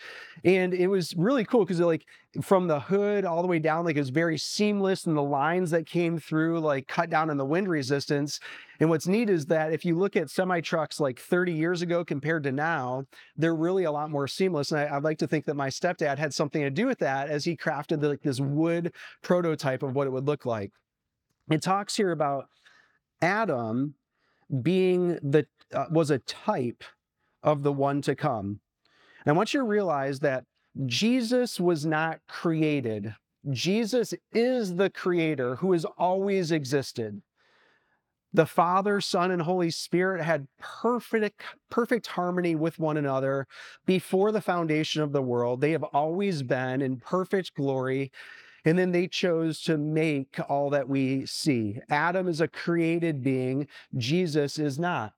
And 0.44 0.74
it 0.74 0.88
was 0.88 1.16
really 1.16 1.46
cool 1.46 1.66
because 1.66 1.80
like 1.80 2.06
from 2.42 2.68
the 2.68 2.80
hood 2.80 3.26
all 3.26 3.42
the 3.42 3.48
way 3.48 3.60
down, 3.60 3.86
like 3.86 3.96
it 3.96 4.00
was 4.00 4.10
very 4.10 4.38
seamless 4.38 5.06
and 5.06 5.18
the 5.18 5.24
lines 5.24 5.72
that 5.72 5.88
came 5.88 6.20
through 6.20 6.60
like 6.60 6.88
cut 6.88 7.10
down 7.10 7.30
on 7.30 7.38
the 7.38 7.46
wind 7.46 7.68
resistance. 7.68 8.40
And 8.80 8.90
what's 8.90 9.08
neat 9.08 9.30
is 9.30 9.48
that 9.48 9.74
if 9.74 9.84
you 9.84 9.98
look 9.98 10.16
at 10.16 10.30
semi 10.30 10.62
trucks 10.62 11.00
like 11.00 11.20
30 11.20 11.54
years 11.54 11.82
ago 11.82 12.06
compared 12.06 12.44
to 12.44 12.52
now, 12.52 13.06
they're 13.36 13.56
really 13.56 13.84
a 13.84 13.92
lot 13.92 14.12
more 14.12 14.28
seamless. 14.28 14.72
And 14.72 14.80
I, 14.80 14.94
would 14.94 15.04
like 15.04 15.18
to 15.20 15.28
think 15.28 15.46
that 15.46 15.56
my 15.56 15.70
stepdad 15.70 16.18
had 16.18 16.34
something 16.34 16.62
to 16.62 16.70
do 16.70 16.86
with 16.86 17.00
that 17.00 17.30
as 17.30 17.44
he 17.44 17.58
crafted 17.58 18.02
like 18.04 18.22
this 18.22 18.40
wood 18.40 18.94
prototype 19.22 19.84
of 19.84 19.96
what 19.96 20.08
it 20.08 20.12
would 20.12 20.26
look 20.26 20.46
like. 20.46 20.72
It 21.50 21.62
talks 21.62 21.96
here 21.96 22.12
about 22.12 22.48
Adam 23.22 23.96
being 24.62 25.20
the 25.22 25.46
uh, 25.74 25.86
was 25.92 26.10
a 26.10 26.20
type 26.20 26.84
of 27.44 27.64
the 27.64 27.72
one 27.72 28.02
to 28.02 28.16
come. 28.16 28.60
And 29.26 29.34
I 29.34 29.38
want 29.38 29.54
you 29.54 29.60
to 29.60 29.66
realize 29.66 30.20
that 30.22 30.46
Jesus 30.86 31.60
was 31.60 31.86
not 31.86 32.20
created. 32.28 33.16
Jesus 33.52 34.14
is 34.34 34.76
the 34.76 34.90
creator 34.90 35.58
who 35.58 35.72
has 35.74 35.86
always 35.86 36.52
existed. 36.52 37.22
The 38.32 38.46
Father, 38.46 39.02
Son, 39.02 39.32
and 39.32 39.42
Holy 39.42 39.72
Spirit 39.72 40.24
had 40.24 40.48
perfect, 40.60 41.42
perfect 41.72 42.08
harmony 42.08 42.56
with 42.56 42.78
one 42.78 42.98
another 42.98 43.48
before 43.88 44.32
the 44.32 44.42
foundation 44.42 45.02
of 45.02 45.14
the 45.14 45.22
world. 45.22 45.62
They 45.62 45.72
have 45.72 45.84
always 45.84 46.44
been 46.44 46.82
in 46.82 46.98
perfect 46.98 47.56
glory. 47.56 48.12
And 48.66 48.78
then 48.78 48.92
they 48.92 49.08
chose 49.08 49.62
to 49.64 49.78
make 49.78 50.38
all 50.50 50.70
that 50.72 50.90
we 50.90 51.26
see. 51.26 51.80
Adam 51.90 52.28
is 52.28 52.42
a 52.42 52.48
created 52.48 53.24
being, 53.24 53.68
Jesus 53.98 54.60
is 54.60 54.78
not. 54.78 55.14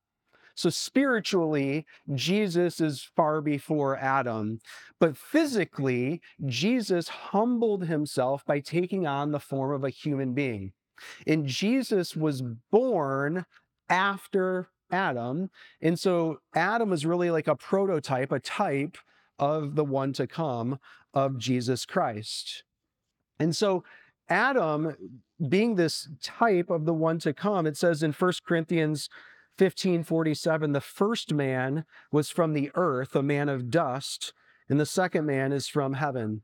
So 0.55 0.69
spiritually, 0.69 1.86
Jesus 2.13 2.81
is 2.81 3.10
far 3.15 3.41
before 3.41 3.98
Adam. 3.98 4.60
But 5.00 5.17
physically, 5.17 6.21
Jesus 6.45 7.07
humbled 7.07 7.86
himself 7.86 8.45
by 8.45 8.60
taking 8.60 9.07
on 9.07 9.31
the 9.31 9.39
form 9.39 9.74
of 9.74 9.83
a 9.83 9.89
human 9.89 10.33
being. 10.33 10.74
And 11.25 11.48
Jesus 11.48 12.15
was 12.15 12.43
born 12.69 13.45
after 13.89 14.69
Adam. 14.91 15.50
And 15.81 16.00
so 16.00 16.39
Adam 16.53 16.93
is 16.93 17.05
really 17.05 17.31
like 17.31 17.48
a 17.48 17.55
prototype, 17.55 18.31
a 18.31 18.39
type 18.39 18.98
of 19.39 19.75
the 19.75 19.86
one 19.86 20.13
to 20.13 20.27
come 20.27 20.79
of 21.13 21.38
Jesus 21.38 21.86
Christ. 21.86 22.63
And 23.41 23.55
so 23.55 23.83
Adam, 24.29 24.95
being 25.50 25.74
this 25.74 26.07
type 26.21 26.69
of 26.69 26.86
the 26.86 26.93
one 26.93 27.17
to 27.19 27.33
come, 27.33 27.65
it 27.65 27.75
says 27.75 28.03
in 28.03 28.13
1 28.13 28.33
Corinthians 28.45 29.10
15 29.57 30.03
47, 30.03 30.71
the 30.74 30.79
first 30.79 31.33
man 31.33 31.83
was 32.12 32.29
from 32.29 32.53
the 32.53 32.69
earth, 32.75 33.15
a 33.15 33.24
man 33.24 33.50
of 33.50 33.71
dust, 33.71 34.31
and 34.69 34.79
the 34.79 34.86
second 34.86 35.25
man 35.25 35.51
is 35.51 35.67
from 35.67 35.93
heaven. 35.93 36.43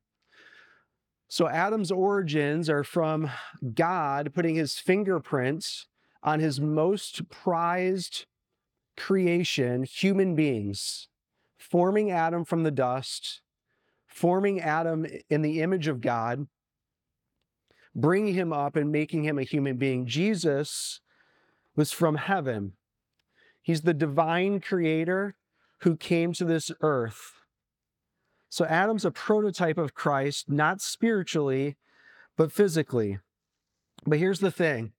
So 1.27 1.47
Adam's 1.47 1.91
origins 1.91 2.67
are 2.67 2.83
from 2.83 3.29
God 3.75 4.33
putting 4.33 4.55
his 4.55 4.79
fingerprints 4.79 5.85
on 6.23 6.39
his 6.39 6.59
most 6.59 7.29
prized 7.29 8.25
creation, 8.95 9.83
human 9.83 10.33
beings, 10.33 11.09
forming 11.59 12.09
Adam 12.09 12.43
from 12.43 12.63
the 12.63 12.71
dust, 12.71 13.41
forming 14.07 14.59
Adam 14.59 15.05
in 15.29 15.43
the 15.43 15.61
image 15.61 15.87
of 15.87 16.01
God, 16.01 16.47
bringing 17.97 18.35
him 18.35 18.53
up 18.53 18.75
and 18.75 18.91
making 18.91 19.25
him 19.25 19.39
a 19.39 19.43
human 19.43 19.75
being. 19.75 20.05
Jesus 20.05 21.01
was 21.75 21.91
from 21.91 22.15
heaven. 22.15 22.73
He's 23.61 23.81
the 23.81 23.93
divine 23.93 24.61
creator 24.61 25.35
who 25.81 25.97
came 25.97 26.31
to 26.33 26.45
this 26.45 26.71
earth. 26.81 27.33
So 28.49 28.65
Adam's 28.65 29.03
a 29.03 29.11
prototype 29.11 29.77
of 29.77 29.93
Christ, 29.93 30.49
not 30.49 30.79
spiritually, 30.79 31.75
but 32.37 32.51
physically. 32.51 33.19
But 34.05 34.19
here's 34.19 34.39
the 34.39 34.51
thing 34.51 34.93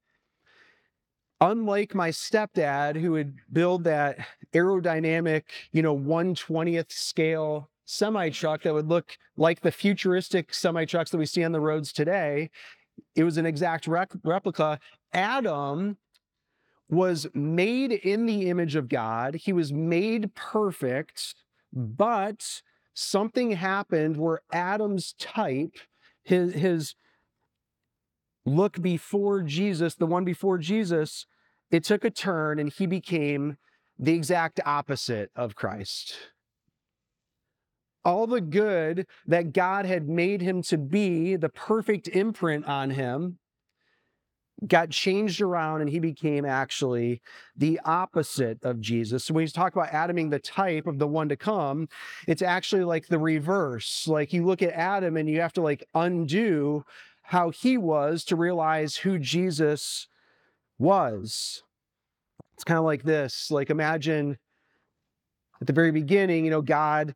unlike 1.41 1.95
my 1.95 2.11
stepdad, 2.11 3.01
who 3.01 3.13
would 3.13 3.39
build 3.53 3.85
that 3.85 4.19
aerodynamic, 4.53 5.45
you 5.71 5.83
know, 5.83 5.97
120th 5.97 6.91
scale 6.91 7.71
semi 7.85 8.29
truck 8.29 8.63
that 8.63 8.75
would 8.75 8.89
look 8.89 9.17
like 9.37 9.61
the 9.61 9.73
futuristic 9.73 10.53
semi 10.53 10.85
trucks 10.85 11.11
that 11.11 11.19
we 11.19 11.27
see 11.27 11.45
on 11.45 11.53
the 11.53 11.61
roads 11.61 11.93
today, 11.93 12.51
it 13.15 13.25
was 13.25 13.37
an 13.37 13.47
exact 13.47 13.87
replica. 13.87 14.79
Adam 15.13 15.97
was 16.89 17.27
made 17.35 17.93
in 17.93 18.27
the 18.27 18.49
image 18.49 18.75
of 18.75 18.89
God. 18.89 19.35
He 19.35 19.53
was 19.53 19.73
made 19.73 20.35
perfect, 20.35 21.35
but 21.73 22.63
something 22.95 23.53
happened 23.53 24.17
where 24.17 24.41
Adam's 24.53 25.15
type, 25.19 25.77
his, 26.23 26.55
his 26.55 26.95
look 28.47 28.81
before 28.81 29.43
Jesus, 29.43 29.95
the 29.95 30.07
one 30.07 30.25
before 30.25 30.59
Jesus, 30.59 31.27
it 31.71 31.85
took 31.85 32.05
a 32.05 32.11
turn 32.11 32.59
and 32.59 32.73
he 32.73 32.87
became 32.87 33.59
the 33.99 34.15
exact 34.15 34.61
opposite 34.65 35.31
of 35.37 35.55
Christ. 35.55 36.15
All 38.09 38.27
the 38.27 38.41
good 38.41 39.07
that 39.27 39.53
God 39.53 39.85
had 39.85 40.09
made 40.09 40.41
him 40.41 40.63
to 40.63 40.79
be, 40.79 41.37
the 41.37 41.51
perfect 41.51 42.09
imprint 42.09 42.67
on 42.67 42.89
him, 42.89 43.39
got 44.67 44.89
changed 44.89 45.43
around 45.43 45.83
and 45.83 45.91
he 45.91 45.99
became 45.99 46.47
actually 46.47 47.21
the 47.55 47.79
opposite 47.85 48.65
of 48.65 48.81
Jesus. 48.81 49.25
So 49.25 49.35
when 49.35 49.43
you 49.43 49.49
talk 49.49 49.75
about 49.75 49.93
Adam 49.93 50.17
being 50.17 50.31
the 50.31 50.39
type 50.39 50.87
of 50.87 50.99
the 50.99 51.07
one 51.07 51.29
to 51.29 51.37
come, 51.37 51.89
it's 52.27 52.41
actually 52.41 52.85
like 52.85 53.09
the 53.09 53.19
reverse. 53.19 54.09
Like 54.09 54.33
you 54.33 54.45
look 54.45 54.63
at 54.63 54.73
Adam 54.73 55.19
and 55.19 55.29
you 55.29 55.43
have 55.43 55.53
to 55.53 55.61
like 55.61 55.85
undo 55.95 56.85
how 57.23 57.51
he 57.51 57.77
was 57.77 58.25
to 58.25 58.37
realize 58.37 58.97
who 58.97 59.19
Jesus 59.19 60.09
was. 60.79 61.63
It's 62.55 62.65
kind 62.65 62.79
of 62.79 62.85
like 62.85 63.03
this. 63.03 63.51
Like 63.51 63.69
imagine 63.69 64.39
at 65.61 65.67
the 65.67 65.75
very 65.75 65.93
beginning, 65.93 66.47
you 66.47 66.51
know, 66.51 66.63
God 66.63 67.15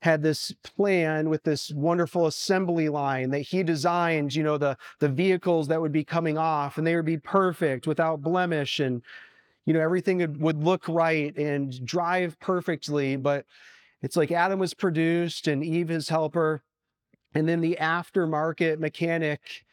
had 0.00 0.22
this 0.22 0.52
plan 0.62 1.28
with 1.28 1.42
this 1.42 1.72
wonderful 1.72 2.26
assembly 2.26 2.88
line 2.88 3.30
that 3.30 3.40
he 3.40 3.62
designed, 3.62 4.34
you 4.34 4.42
know, 4.42 4.56
the, 4.56 4.76
the 5.00 5.08
vehicles 5.08 5.68
that 5.68 5.80
would 5.80 5.92
be 5.92 6.04
coming 6.04 6.38
off 6.38 6.78
and 6.78 6.86
they 6.86 6.94
would 6.94 7.04
be 7.04 7.18
perfect 7.18 7.86
without 7.86 8.22
blemish 8.22 8.78
and, 8.78 9.02
you 9.66 9.72
know, 9.72 9.80
everything 9.80 10.18
would, 10.38 10.62
look 10.62 10.88
right 10.88 11.36
and 11.36 11.84
drive 11.84 12.38
perfectly. 12.38 13.16
But 13.16 13.44
it's 14.00 14.16
like 14.16 14.30
Adam 14.30 14.60
was 14.60 14.72
produced 14.72 15.48
and 15.48 15.64
Eve 15.64 15.88
his 15.88 16.08
helper. 16.08 16.62
And 17.34 17.48
then 17.48 17.60
the 17.60 17.76
aftermarket 17.80 18.78
mechanic, 18.78 19.64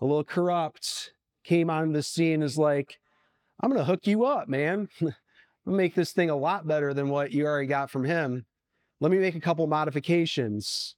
a 0.00 0.04
little 0.04 0.24
corrupt, 0.24 1.12
came 1.42 1.70
on 1.70 1.92
the 1.92 2.02
scene 2.02 2.42
is 2.42 2.58
like, 2.58 2.98
I'm 3.60 3.70
going 3.70 3.80
to 3.80 3.84
hook 3.84 4.06
you 4.06 4.24
up, 4.24 4.46
man. 4.46 4.88
make 5.66 5.94
this 5.94 6.12
thing 6.12 6.30
a 6.30 6.36
lot 6.36 6.66
better 6.66 6.92
than 6.94 7.08
what 7.08 7.32
you 7.32 7.46
already 7.46 7.66
got 7.66 7.90
from 7.90 8.04
him. 8.04 8.44
Let 9.00 9.10
me 9.10 9.18
make 9.18 9.34
a 9.34 9.40
couple 9.40 9.66
modifications. 9.66 10.94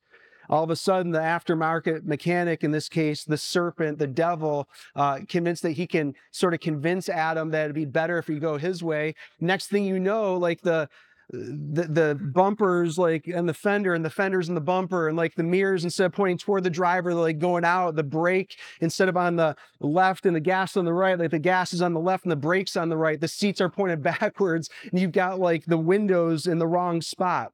All 0.51 0.65
of 0.65 0.71
a 0.71 0.77
sudden, 0.77 1.13
the 1.13 1.21
aftermarket 1.21 2.05
mechanic, 2.05 2.65
in 2.65 2.73
this 2.73 2.89
case, 2.89 3.25
the 3.25 3.39
serpent, 3.39 3.99
the 3.99 4.09
devil, 4.09 4.69
uh, 4.97 5.21
convinced 5.29 5.63
that 5.63 5.73
he 5.73 5.87
can 5.87 6.15
sort 6.33 6.53
of 6.53 6.61
convince 6.61 7.09
Adam 7.09 7.51
that 7.51 7.65
it'd 7.65 7.75
be 7.75 7.85
better 7.85 8.19
if 8.19 8.27
he 8.27 8.39
go 8.39 8.59
his 8.59 8.83
way. 8.83 9.15
Next 9.41 9.69
thing 9.69 9.85
you 9.85 10.01
know, 10.01 10.37
like 10.37 10.61
the 10.63 10.89
the, 11.31 11.87
the 11.89 12.15
bumpers 12.35 12.99
like 12.99 13.27
and 13.27 13.49
the 13.49 13.55
fender 13.55 13.95
and 13.95 14.05
the 14.05 14.11
fenders 14.11 14.49
and 14.49 14.57
the 14.57 14.61
bumper 14.61 15.09
and 15.09 15.17
like 15.17 15.35
the 15.35 15.43
mirrors 15.43 15.83
instead 15.83 16.05
of 16.05 16.13
pointing 16.13 16.37
toward 16.37 16.63
the 16.63 16.69
driver 16.69 17.15
like 17.15 17.39
going 17.39 17.65
out 17.65 17.95
the 17.95 18.03
brake 18.03 18.59
instead 18.81 19.09
of 19.09 19.17
on 19.17 19.37
the 19.37 19.57
left 19.81 20.27
and 20.27 20.37
the 20.37 20.41
gas 20.41 20.77
on 20.77 20.85
the 20.85 20.93
right 20.93 21.19
like 21.19 21.31
the 21.31 21.39
gas 21.39 21.73
is 21.73 21.81
on 21.81 21.95
the 21.95 22.01
left 22.01 22.25
and 22.25 22.33
the 22.33 22.37
brakes 22.37 22.77
on 22.77 22.91
the 22.91 22.97
right 22.97 23.21
the 23.21 23.29
seats 23.29 23.63
are 23.63 23.71
pointed 23.71 24.03
backwards 24.03 24.69
and 24.91 25.01
you've 25.01 25.13
got 25.13 25.41
like 25.41 25.65
the 25.65 25.79
windows 25.79 26.47
in 26.47 26.59
the 26.59 26.67
wrong 26.67 27.01
spot 27.01 27.53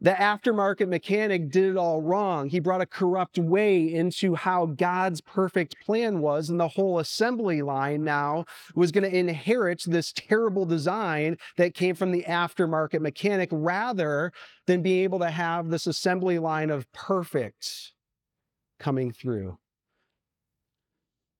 the 0.00 0.12
aftermarket 0.12 0.88
mechanic 0.88 1.50
did 1.50 1.70
it 1.70 1.76
all 1.76 2.00
wrong. 2.00 2.48
He 2.48 2.58
brought 2.58 2.80
a 2.80 2.86
corrupt 2.86 3.38
way 3.38 3.92
into 3.92 4.34
how 4.34 4.66
God's 4.66 5.20
perfect 5.20 5.78
plan 5.84 6.20
was, 6.20 6.48
and 6.48 6.58
the 6.58 6.68
whole 6.68 6.98
assembly 6.98 7.60
line 7.60 8.02
now 8.02 8.46
was 8.74 8.92
going 8.92 9.08
to 9.08 9.16
inherit 9.16 9.84
this 9.86 10.12
terrible 10.12 10.64
design 10.64 11.36
that 11.58 11.74
came 11.74 11.94
from 11.94 12.12
the 12.12 12.24
aftermarket 12.26 13.00
mechanic 13.00 13.50
rather 13.52 14.32
than 14.66 14.82
be 14.82 15.02
able 15.04 15.18
to 15.18 15.30
have 15.30 15.68
this 15.68 15.86
assembly 15.86 16.38
line 16.38 16.70
of 16.70 16.90
perfect 16.92 17.92
coming 18.78 19.12
through. 19.12 19.58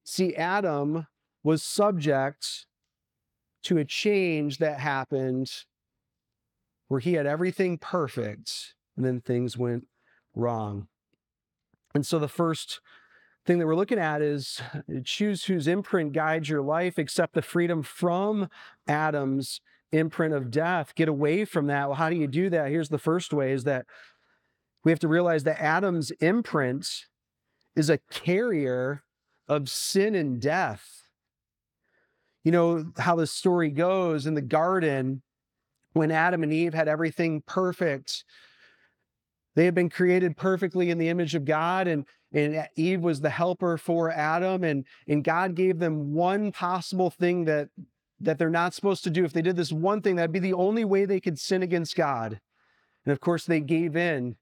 See, 0.04 0.36
Adam 0.36 1.06
was 1.42 1.62
subject 1.62 2.66
to 3.62 3.78
a 3.78 3.84
change 3.84 4.58
that 4.58 4.80
happened 4.80 5.50
where 6.90 6.98
he 6.98 7.12
had 7.12 7.24
everything 7.24 7.78
perfect 7.78 8.74
and 8.96 9.06
then 9.06 9.20
things 9.20 9.56
went 9.56 9.86
wrong. 10.34 10.88
And 11.94 12.04
so 12.04 12.18
the 12.18 12.26
first 12.26 12.80
thing 13.46 13.60
that 13.60 13.66
we're 13.66 13.76
looking 13.76 14.00
at 14.00 14.20
is 14.20 14.60
uh, 14.74 14.80
choose 15.04 15.44
whose 15.44 15.68
imprint 15.68 16.12
guides 16.12 16.48
your 16.48 16.62
life, 16.62 16.98
accept 16.98 17.34
the 17.34 17.42
freedom 17.42 17.84
from 17.84 18.48
Adam's 18.88 19.60
imprint 19.92 20.34
of 20.34 20.50
death. 20.50 20.96
Get 20.96 21.08
away 21.08 21.44
from 21.44 21.68
that. 21.68 21.86
Well, 21.86 21.96
how 21.96 22.10
do 22.10 22.16
you 22.16 22.26
do 22.26 22.50
that? 22.50 22.70
Here's 22.70 22.88
the 22.88 22.98
first 22.98 23.32
way 23.32 23.52
is 23.52 23.62
that 23.62 23.86
we 24.82 24.90
have 24.90 24.98
to 24.98 25.08
realize 25.08 25.44
that 25.44 25.62
Adam's 25.62 26.10
imprint 26.18 27.04
is 27.76 27.88
a 27.88 28.00
carrier 28.10 29.04
of 29.46 29.70
sin 29.70 30.16
and 30.16 30.40
death. 30.40 31.06
You 32.42 32.50
know 32.50 32.92
how 32.98 33.14
the 33.14 33.28
story 33.28 33.70
goes 33.70 34.26
in 34.26 34.34
the 34.34 34.42
garden 34.42 35.22
when 35.92 36.10
Adam 36.10 36.42
and 36.42 36.52
Eve 36.52 36.74
had 36.74 36.88
everything 36.88 37.42
perfect. 37.46 38.24
They 39.56 39.64
had 39.64 39.74
been 39.74 39.90
created 39.90 40.36
perfectly 40.36 40.90
in 40.90 40.98
the 40.98 41.08
image 41.08 41.34
of 41.34 41.44
God, 41.44 41.88
and, 41.88 42.06
and 42.32 42.68
Eve 42.76 43.00
was 43.00 43.20
the 43.20 43.30
helper 43.30 43.76
for 43.76 44.10
Adam, 44.10 44.62
and, 44.62 44.86
and 45.08 45.24
God 45.24 45.54
gave 45.54 45.78
them 45.78 46.12
one 46.14 46.52
possible 46.52 47.10
thing 47.10 47.44
that, 47.46 47.68
that 48.20 48.38
they're 48.38 48.50
not 48.50 48.74
supposed 48.74 49.02
to 49.04 49.10
do. 49.10 49.24
If 49.24 49.32
they 49.32 49.42
did 49.42 49.56
this 49.56 49.72
one 49.72 50.02
thing, 50.02 50.16
that'd 50.16 50.32
be 50.32 50.38
the 50.38 50.54
only 50.54 50.84
way 50.84 51.04
they 51.04 51.20
could 51.20 51.38
sin 51.38 51.62
against 51.62 51.96
God. 51.96 52.40
And 53.04 53.12
of 53.12 53.20
course, 53.20 53.44
they 53.44 53.60
gave 53.60 53.96
in 53.96 54.36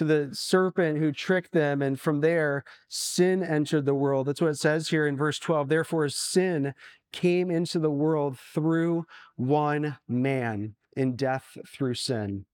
to 0.00 0.04
the 0.06 0.30
serpent 0.32 0.96
who 0.96 1.12
tricked 1.12 1.52
them. 1.52 1.82
And 1.82 2.00
from 2.00 2.22
there, 2.22 2.64
sin 2.88 3.42
entered 3.42 3.84
the 3.84 3.94
world. 3.94 4.26
That's 4.26 4.40
what 4.40 4.48
it 4.48 4.58
says 4.58 4.88
here 4.88 5.06
in 5.06 5.14
verse 5.14 5.38
12. 5.38 5.68
Therefore, 5.68 6.08
sin 6.08 6.72
came 7.12 7.50
into 7.50 7.78
the 7.78 7.90
world 7.90 8.38
through 8.38 9.04
one 9.36 9.98
man 10.08 10.74
in 10.96 11.16
death 11.16 11.58
through 11.68 11.96
sin. 11.96 12.46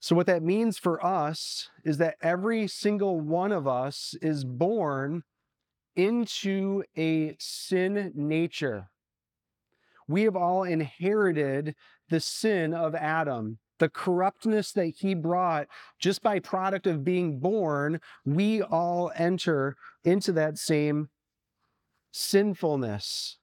So, 0.00 0.16
what 0.16 0.24
that 0.24 0.42
means 0.42 0.78
for 0.78 1.04
us 1.04 1.68
is 1.84 1.98
that 1.98 2.16
every 2.22 2.66
single 2.66 3.20
one 3.20 3.52
of 3.52 3.68
us 3.68 4.14
is 4.22 4.46
born 4.46 5.22
into 5.96 6.82
a 6.96 7.36
sin 7.38 8.12
nature. 8.14 8.88
We 10.06 10.22
have 10.22 10.36
all 10.36 10.62
inherited 10.62 11.74
the 12.08 12.20
sin 12.20 12.72
of 12.72 12.94
Adam, 12.94 13.58
the 13.78 13.88
corruptness 13.88 14.72
that 14.72 14.94
he 14.98 15.14
brought 15.14 15.68
just 15.98 16.22
by 16.22 16.38
product 16.38 16.86
of 16.86 17.04
being 17.04 17.38
born. 17.38 18.00
We 18.24 18.62
all 18.62 19.12
enter 19.14 19.76
into 20.04 20.32
that 20.32 20.58
same 20.58 21.08
sinfulness. 22.12 23.38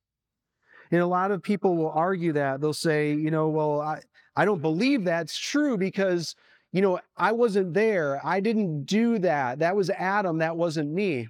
And 0.92 1.02
a 1.02 1.08
lot 1.08 1.32
of 1.32 1.42
people 1.42 1.76
will 1.76 1.92
argue 1.92 2.34
that. 2.34 2.62
They'll 2.62 2.74
say, 2.74 3.14
you 3.14 3.32
know, 3.32 3.50
well, 3.50 3.82
I, 3.82 4.02
I 4.36 4.46
don't 4.46 4.62
believe 4.62 5.04
that's 5.04 5.38
true 5.38 5.78
because, 5.78 6.36
you 6.72 6.82
know, 6.82 7.00
I 7.18 7.32
wasn't 7.32 7.74
there. 7.74 8.22
I 8.24 8.40
didn't 8.40 8.86
do 8.86 9.18
that. 9.20 9.60
That 9.60 9.76
was 9.76 9.90
Adam. 9.90 10.40
That 10.40 10.58
wasn't 10.58 10.92
me. 10.92 11.30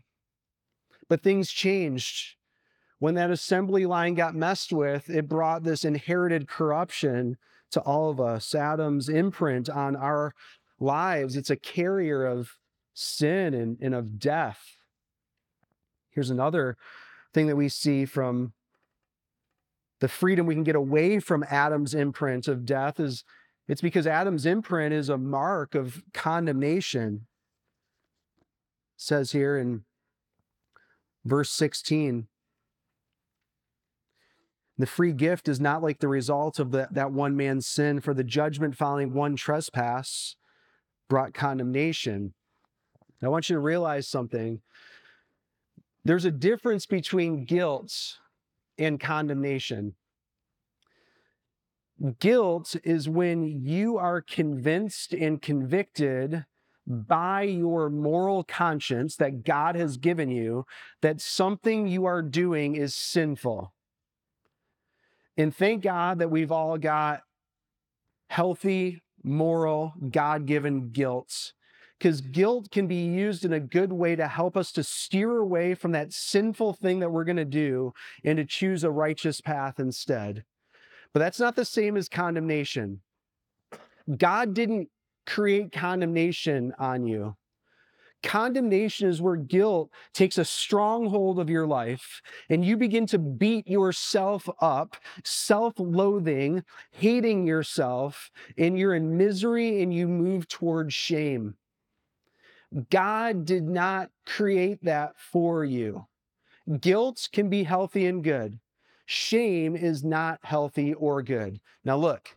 But 1.07 1.21
things 1.21 1.51
changed. 1.51 2.35
When 2.99 3.15
that 3.15 3.29
assembly 3.31 3.85
line 3.85 4.15
got 4.15 4.35
messed 4.35 4.73
with, 4.73 5.09
it 5.09 5.27
brought 5.27 5.63
this 5.63 5.85
inherited 5.85 6.47
corruption 6.47 7.37
to 7.75 7.81
all 7.81 8.09
of 8.09 8.21
us. 8.21 8.55
Adam's 8.55 9.09
imprint 9.09 9.69
on 9.69 9.95
our 9.97 10.33
lives, 10.79 11.35
it's 11.35 11.49
a 11.49 11.57
carrier 11.57 12.25
of 12.25 12.57
sin 12.93 13.53
and, 13.53 13.77
and 13.81 13.93
of 13.93 14.17
death. 14.17 14.77
Here's 16.09 16.29
another 16.29 16.77
thing 17.33 17.47
that 17.47 17.57
we 17.57 17.67
see 17.67 18.05
from 18.05 18.53
the 19.99 20.07
freedom 20.07 20.45
we 20.45 20.55
can 20.55 20.63
get 20.63 20.77
away 20.77 21.19
from 21.19 21.43
Adam's 21.49 21.93
imprint 21.93 22.47
of 22.47 22.65
death 22.65 22.97
is 22.99 23.25
it's 23.67 23.81
because 23.81 24.07
Adam's 24.07 24.45
imprint 24.45 24.93
is 24.93 25.09
a 25.09 25.17
mark 25.17 25.75
of 25.75 26.01
condemnation. 26.13 27.25
It 28.95 29.01
says 29.01 29.31
here 29.33 29.57
in 29.57 29.83
verse 31.25 31.49
16 31.49 32.27
the 34.77 34.85
free 34.85 35.13
gift 35.13 35.47
is 35.47 35.59
not 35.59 35.81
like 35.81 35.99
the 35.99 36.07
result 36.07 36.59
of 36.59 36.71
the, 36.71 36.87
that 36.91 37.11
one 37.11 37.35
man's 37.35 37.67
sin, 37.67 38.01
for 38.01 38.13
the 38.13 38.23
judgment 38.23 38.75
following 38.75 39.13
one 39.13 39.35
trespass 39.35 40.35
brought 41.07 41.33
condemnation. 41.33 42.33
I 43.23 43.29
want 43.29 43.49
you 43.49 43.55
to 43.55 43.61
realize 43.61 44.07
something. 44.07 44.61
There's 46.03 46.25
a 46.25 46.31
difference 46.31 46.85
between 46.85 47.45
guilt 47.45 48.17
and 48.77 48.99
condemnation. 48.99 49.95
Guilt 52.19 52.75
is 52.83 53.07
when 53.07 53.43
you 53.43 53.97
are 53.97 54.21
convinced 54.21 55.13
and 55.13 55.41
convicted 55.41 56.45
by 56.85 57.43
your 57.43 57.89
moral 57.89 58.43
conscience 58.43 59.15
that 59.15 59.43
God 59.43 59.75
has 59.75 59.97
given 59.97 60.29
you 60.29 60.65
that 61.01 61.21
something 61.21 61.87
you 61.87 62.05
are 62.05 62.21
doing 62.21 62.75
is 62.75 62.93
sinful. 62.93 63.73
And 65.37 65.55
thank 65.55 65.83
God 65.83 66.19
that 66.19 66.31
we've 66.31 66.51
all 66.51 66.77
got 66.77 67.21
healthy, 68.29 69.01
moral, 69.23 69.93
God 70.11 70.45
given 70.45 70.89
guilt 70.89 71.53
because 71.99 72.21
guilt 72.21 72.69
can 72.71 72.87
be 72.87 73.05
used 73.05 73.45
in 73.45 73.53
a 73.53 73.59
good 73.59 73.91
way 73.91 74.15
to 74.15 74.27
help 74.27 74.57
us 74.57 74.71
to 74.73 74.83
steer 74.83 75.37
away 75.37 75.73
from 75.73 75.91
that 75.93 76.11
sinful 76.11 76.73
thing 76.73 76.99
that 76.99 77.09
we're 77.09 77.23
going 77.23 77.37
to 77.37 77.45
do 77.45 77.93
and 78.23 78.37
to 78.37 78.45
choose 78.45 78.83
a 78.83 78.91
righteous 78.91 79.41
path 79.41 79.79
instead. 79.79 80.43
But 81.13 81.21
that's 81.21 81.39
not 81.39 81.55
the 81.55 81.65
same 81.65 81.95
as 81.95 82.09
condemnation. 82.09 83.01
God 84.17 84.53
didn't 84.53 84.89
create 85.25 85.71
condemnation 85.71 86.73
on 86.77 87.07
you. 87.07 87.35
Condemnation 88.25 89.07
is 89.07 89.21
where 89.21 89.35
guilt 89.35 89.91
takes 90.11 90.39
a 90.39 90.43
stronghold 90.43 91.39
of 91.39 91.47
your 91.47 91.67
life 91.67 92.23
and 92.49 92.65
you 92.65 92.75
begin 92.75 93.05
to 93.05 93.19
beat 93.19 93.67
yourself 93.67 94.49
up, 94.59 94.97
self 95.23 95.75
loathing, 95.77 96.63
hating 96.89 97.45
yourself, 97.45 98.31
and 98.57 98.79
you're 98.79 98.95
in 98.95 99.15
misery 99.15 99.83
and 99.83 99.93
you 99.93 100.07
move 100.07 100.47
towards 100.47 100.91
shame. 100.91 101.53
God 102.89 103.45
did 103.45 103.63
not 103.63 104.09
create 104.25 104.83
that 104.83 105.13
for 105.17 105.63
you. 105.63 106.07
Guilt 106.81 107.29
can 107.31 107.47
be 107.47 107.63
healthy 107.63 108.07
and 108.07 108.23
good. 108.23 108.59
Shame 109.05 109.75
is 109.75 110.03
not 110.03 110.39
healthy 110.41 110.95
or 110.95 111.21
good. 111.21 111.61
Now, 111.83 111.97
look, 111.97 112.35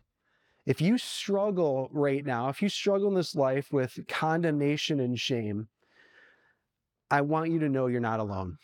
if 0.67 0.81
you 0.81 0.99
struggle 0.99 1.89
right 1.91 2.23
now, 2.23 2.49
if 2.49 2.61
you 2.61 2.69
struggle 2.69 3.07
in 3.07 3.15
this 3.15 3.33
life 3.33 3.73
with 3.73 3.99
condemnation 4.07 4.99
and 4.99 5.19
shame, 5.19 5.67
I 7.11 7.21
want 7.21 7.51
you 7.51 7.59
to 7.59 7.69
know 7.69 7.87
you're 7.87 7.99
not 7.99 8.19
alone. 8.19 8.57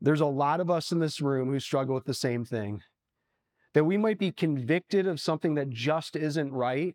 There's 0.00 0.20
a 0.20 0.26
lot 0.26 0.60
of 0.60 0.70
us 0.70 0.92
in 0.92 0.98
this 0.98 1.20
room 1.20 1.50
who 1.50 1.60
struggle 1.60 1.94
with 1.94 2.04
the 2.04 2.14
same 2.14 2.44
thing. 2.44 2.82
That 3.74 3.84
we 3.84 3.96
might 3.96 4.18
be 4.18 4.32
convicted 4.32 5.06
of 5.06 5.20
something 5.20 5.54
that 5.54 5.70
just 5.70 6.16
isn't 6.16 6.52
right. 6.52 6.94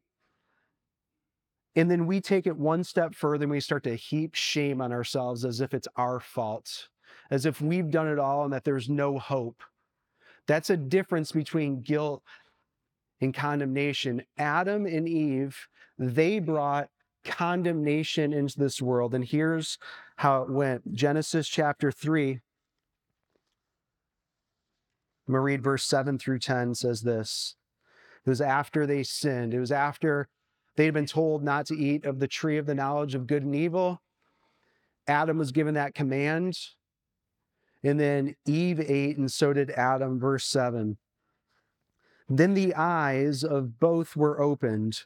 And 1.76 1.90
then 1.90 2.06
we 2.06 2.20
take 2.22 2.48
it 2.48 2.58
one 2.58 2.84
step 2.84 3.16
further 3.16 3.44
and 3.44 3.52
we 3.52 3.60
start 3.60 3.84
to 3.84 3.96
heap 3.96 4.36
shame 4.36 4.82
on 4.82 4.92
ourselves 4.92 5.46
as 5.46 5.62
if 5.62 5.74
it's 5.74 5.88
our 5.96 6.20
fault, 6.20 6.90
as 7.30 7.46
if 7.46 7.62
we've 7.62 7.92
done 7.92 8.08
it 8.08 8.20
all 8.20 8.44
and 8.44 8.54
that 8.54 8.64
there's 8.64 8.90
no 8.90 9.18
hope. 9.20 9.64
That's 10.48 10.70
a 10.70 10.78
difference 10.78 11.32
between 11.32 11.82
guilt 11.82 12.24
and 13.22 13.34
condemnation. 13.34 14.24
Adam 14.38 14.86
and 14.86 15.08
Eve, 15.08 15.56
they 15.98 16.40
brought 16.40 16.90
condemnation 17.24 18.34
into 18.34 18.58
this 18.58 18.82
world. 18.82 19.14
And 19.14 19.24
here's 19.24 19.78
how 20.22 20.44
it 20.44 20.50
went 20.52 20.94
Genesis 20.94 21.48
chapter 21.48 21.92
3. 21.92 22.34
I'm 22.34 22.42
going 25.28 25.36
to 25.36 25.40
read 25.40 25.64
verse 25.64 25.84
7 25.84 26.20
through 26.20 26.38
10 26.38 26.76
says 26.76 27.02
this. 27.02 27.56
It 28.24 28.30
was 28.30 28.40
after 28.40 28.86
they 28.86 29.02
sinned. 29.02 29.52
It 29.52 29.60
was 29.60 29.72
after 29.72 30.30
they 30.76 30.86
had 30.86 30.94
been 30.94 31.08
told 31.08 31.44
not 31.44 31.66
to 31.66 31.76
eat 31.76 32.06
of 32.06 32.20
the 32.20 32.28
tree 32.28 32.60
of 32.60 32.68
the 32.68 32.76
knowledge 32.76 33.16
of 33.16 33.26
good 33.26 33.42
and 33.42 33.56
evil. 33.56 34.00
Adam 35.08 35.40
was 35.40 35.52
given 35.52 35.74
that 35.74 35.96
command. 35.96 36.56
And 37.84 38.00
then 38.00 38.36
Eve 38.46 38.80
ate, 38.80 39.18
and 39.18 39.32
so 39.32 39.54
did 39.54 39.72
Adam. 39.72 40.20
Verse 40.20 40.46
7. 40.46 41.00
Then 42.30 42.54
the 42.54 42.76
eyes 42.76 43.44
of 43.44 43.80
both 43.80 44.16
were 44.16 44.40
opened, 44.40 45.06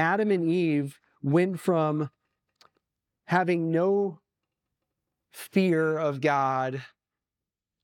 Adam 0.00 0.30
and 0.30 0.50
Eve 0.50 0.98
went 1.22 1.60
from 1.60 2.08
having 3.26 3.70
no 3.70 4.18
fear 5.30 5.98
of 5.98 6.22
God 6.22 6.82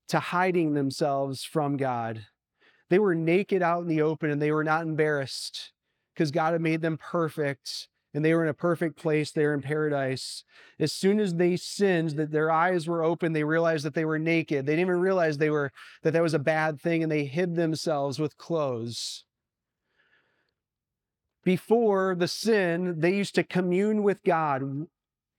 to 0.09 0.19
hiding 0.19 0.73
themselves 0.73 1.43
from 1.43 1.77
God. 1.77 2.25
They 2.89 2.97
were 2.97 3.13
naked 3.13 3.61
out 3.61 3.83
in 3.83 3.87
the 3.87 4.01
open 4.01 4.31
and 4.31 4.41
they 4.41 4.51
were 4.51 4.63
not 4.63 4.81
embarrassed 4.81 5.73
because 6.13 6.31
God 6.31 6.53
had 6.53 6.61
made 6.61 6.81
them 6.81 6.97
perfect 6.97 7.87
and 8.15 8.25
they 8.25 8.33
were 8.33 8.41
in 8.41 8.49
a 8.49 8.53
perfect 8.55 8.97
place 8.97 9.31
there 9.31 9.53
in 9.53 9.61
paradise. 9.61 10.43
As 10.79 10.91
soon 10.91 11.19
as 11.19 11.35
they 11.35 11.55
sinned, 11.55 12.11
that 12.11 12.31
their 12.31 12.49
eyes 12.49 12.87
were 12.87 13.03
open, 13.03 13.33
they 13.33 13.43
realized 13.43 13.85
that 13.85 13.93
they 13.93 14.05
were 14.05 14.17
naked. 14.17 14.65
They 14.65 14.71
didn't 14.71 14.87
even 14.87 15.01
realize 15.01 15.37
they 15.37 15.51
were 15.51 15.71
that 16.01 16.13
that 16.13 16.23
was 16.23 16.33
a 16.33 16.39
bad 16.39 16.81
thing, 16.81 17.03
and 17.03 17.11
they 17.11 17.25
hid 17.25 17.55
themselves 17.55 18.17
with 18.17 18.37
clothes. 18.37 19.23
Before 21.47 22.13
the 22.13 22.27
sin, 22.27 22.99
they 22.99 23.15
used 23.15 23.33
to 23.35 23.41
commune 23.41 24.03
with 24.03 24.21
God. 24.25 24.63
You 24.63 24.87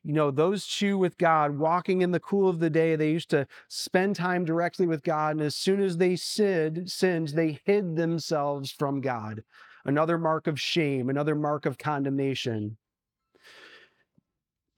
know, 0.04 0.30
those 0.30 0.66
two 0.66 0.96
with 0.96 1.18
God, 1.18 1.58
walking 1.58 2.00
in 2.00 2.12
the 2.12 2.18
cool 2.18 2.48
of 2.48 2.60
the 2.60 2.70
day, 2.70 2.96
they 2.96 3.10
used 3.10 3.28
to 3.28 3.46
spend 3.68 4.16
time 4.16 4.46
directly 4.46 4.86
with 4.86 5.02
God. 5.02 5.32
And 5.32 5.42
as 5.42 5.54
soon 5.54 5.82
as 5.82 5.98
they 5.98 6.16
sinned, 6.16 6.90
sinned, 6.90 7.28
they 7.28 7.60
hid 7.66 7.96
themselves 7.96 8.72
from 8.72 9.02
God 9.02 9.44
another 9.84 10.16
mark 10.16 10.46
of 10.46 10.58
shame, 10.58 11.10
another 11.10 11.34
mark 11.34 11.66
of 11.66 11.76
condemnation. 11.76 12.78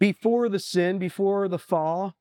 Before 0.01 0.49
the 0.49 0.59
sin, 0.59 0.99
before 0.99 1.47
the 1.47 1.61
fall, 1.61 2.17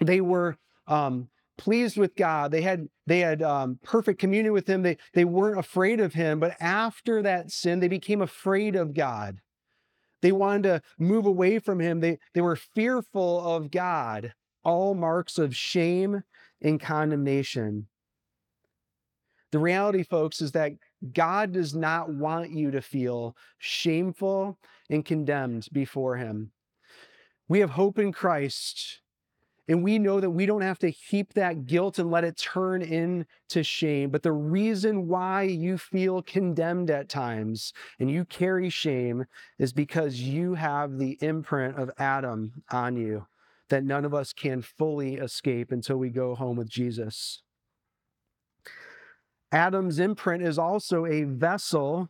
they 0.00 0.20
were 0.20 0.56
um, 0.86 1.30
pleased 1.60 1.98
with 1.98 2.16
God. 2.16 2.50
They 2.50 2.62
had 2.62 2.88
they 3.06 3.20
had 3.20 3.42
um, 3.42 3.78
perfect 3.84 4.18
communion 4.18 4.54
with 4.54 4.66
Him. 4.66 4.82
They 4.82 4.96
they 5.12 5.26
weren't 5.26 5.58
afraid 5.58 6.00
of 6.00 6.14
Him. 6.14 6.40
But 6.40 6.56
after 6.58 7.22
that 7.22 7.52
sin, 7.52 7.80
they 7.80 7.88
became 7.88 8.22
afraid 8.22 8.74
of 8.74 8.94
God. 8.94 9.40
They 10.22 10.32
wanted 10.32 10.62
to 10.64 10.82
move 10.98 11.26
away 11.26 11.58
from 11.58 11.78
Him. 11.78 12.00
They 12.00 12.18
they 12.34 12.40
were 12.40 12.56
fearful 12.56 13.46
of 13.46 13.70
God. 13.70 14.32
All 14.64 14.94
marks 14.94 15.38
of 15.38 15.54
shame 15.54 16.22
and 16.62 16.80
condemnation. 16.80 17.88
The 19.52 19.58
reality, 19.58 20.02
folks, 20.02 20.40
is 20.40 20.52
that 20.52 20.72
God 21.12 21.52
does 21.52 21.74
not 21.74 22.08
want 22.10 22.52
you 22.52 22.70
to 22.70 22.80
feel 22.80 23.36
shameful 23.58 24.58
and 24.88 25.04
condemned 25.04 25.68
before 25.72 26.16
Him. 26.16 26.52
We 27.48 27.60
have 27.60 27.70
hope 27.70 27.98
in 27.98 28.12
Christ, 28.12 28.99
and 29.70 29.84
we 29.84 30.00
know 30.00 30.18
that 30.18 30.30
we 30.30 30.46
don't 30.46 30.62
have 30.62 30.80
to 30.80 30.90
heap 30.90 31.34
that 31.34 31.64
guilt 31.64 32.00
and 32.00 32.10
let 32.10 32.24
it 32.24 32.36
turn 32.36 32.82
into 32.82 33.62
shame. 33.62 34.10
But 34.10 34.24
the 34.24 34.32
reason 34.32 35.06
why 35.06 35.42
you 35.42 35.78
feel 35.78 36.22
condemned 36.22 36.90
at 36.90 37.08
times 37.08 37.72
and 38.00 38.10
you 38.10 38.24
carry 38.24 38.68
shame 38.68 39.26
is 39.60 39.72
because 39.72 40.20
you 40.20 40.54
have 40.54 40.98
the 40.98 41.16
imprint 41.20 41.76
of 41.78 41.88
Adam 41.98 42.64
on 42.72 42.96
you 42.96 43.28
that 43.68 43.84
none 43.84 44.04
of 44.04 44.12
us 44.12 44.32
can 44.32 44.60
fully 44.60 45.14
escape 45.14 45.70
until 45.70 45.98
we 45.98 46.08
go 46.10 46.34
home 46.34 46.56
with 46.56 46.68
Jesus. 46.68 47.44
Adam's 49.52 50.00
imprint 50.00 50.42
is 50.42 50.58
also 50.58 51.06
a 51.06 51.22
vessel 51.22 52.08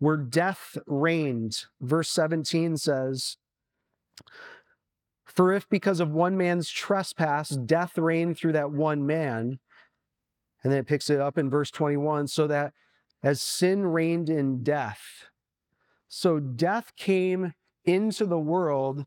where 0.00 0.16
death 0.16 0.76
reigned. 0.88 1.66
Verse 1.80 2.10
17 2.10 2.78
says, 2.78 3.36
For 5.38 5.52
if 5.52 5.68
because 5.68 6.00
of 6.00 6.10
one 6.10 6.36
man's 6.36 6.68
trespass 6.68 7.50
death 7.50 7.96
reigned 7.96 8.36
through 8.36 8.54
that 8.54 8.72
one 8.72 9.06
man, 9.06 9.60
and 10.64 10.72
then 10.72 10.80
it 10.80 10.88
picks 10.88 11.10
it 11.10 11.20
up 11.20 11.38
in 11.38 11.48
verse 11.48 11.70
21, 11.70 12.26
so 12.26 12.48
that 12.48 12.72
as 13.22 13.40
sin 13.40 13.86
reigned 13.86 14.28
in 14.28 14.64
death, 14.64 15.28
so 16.08 16.40
death 16.40 16.90
came 16.96 17.54
into 17.84 18.26
the 18.26 18.40
world 18.40 19.06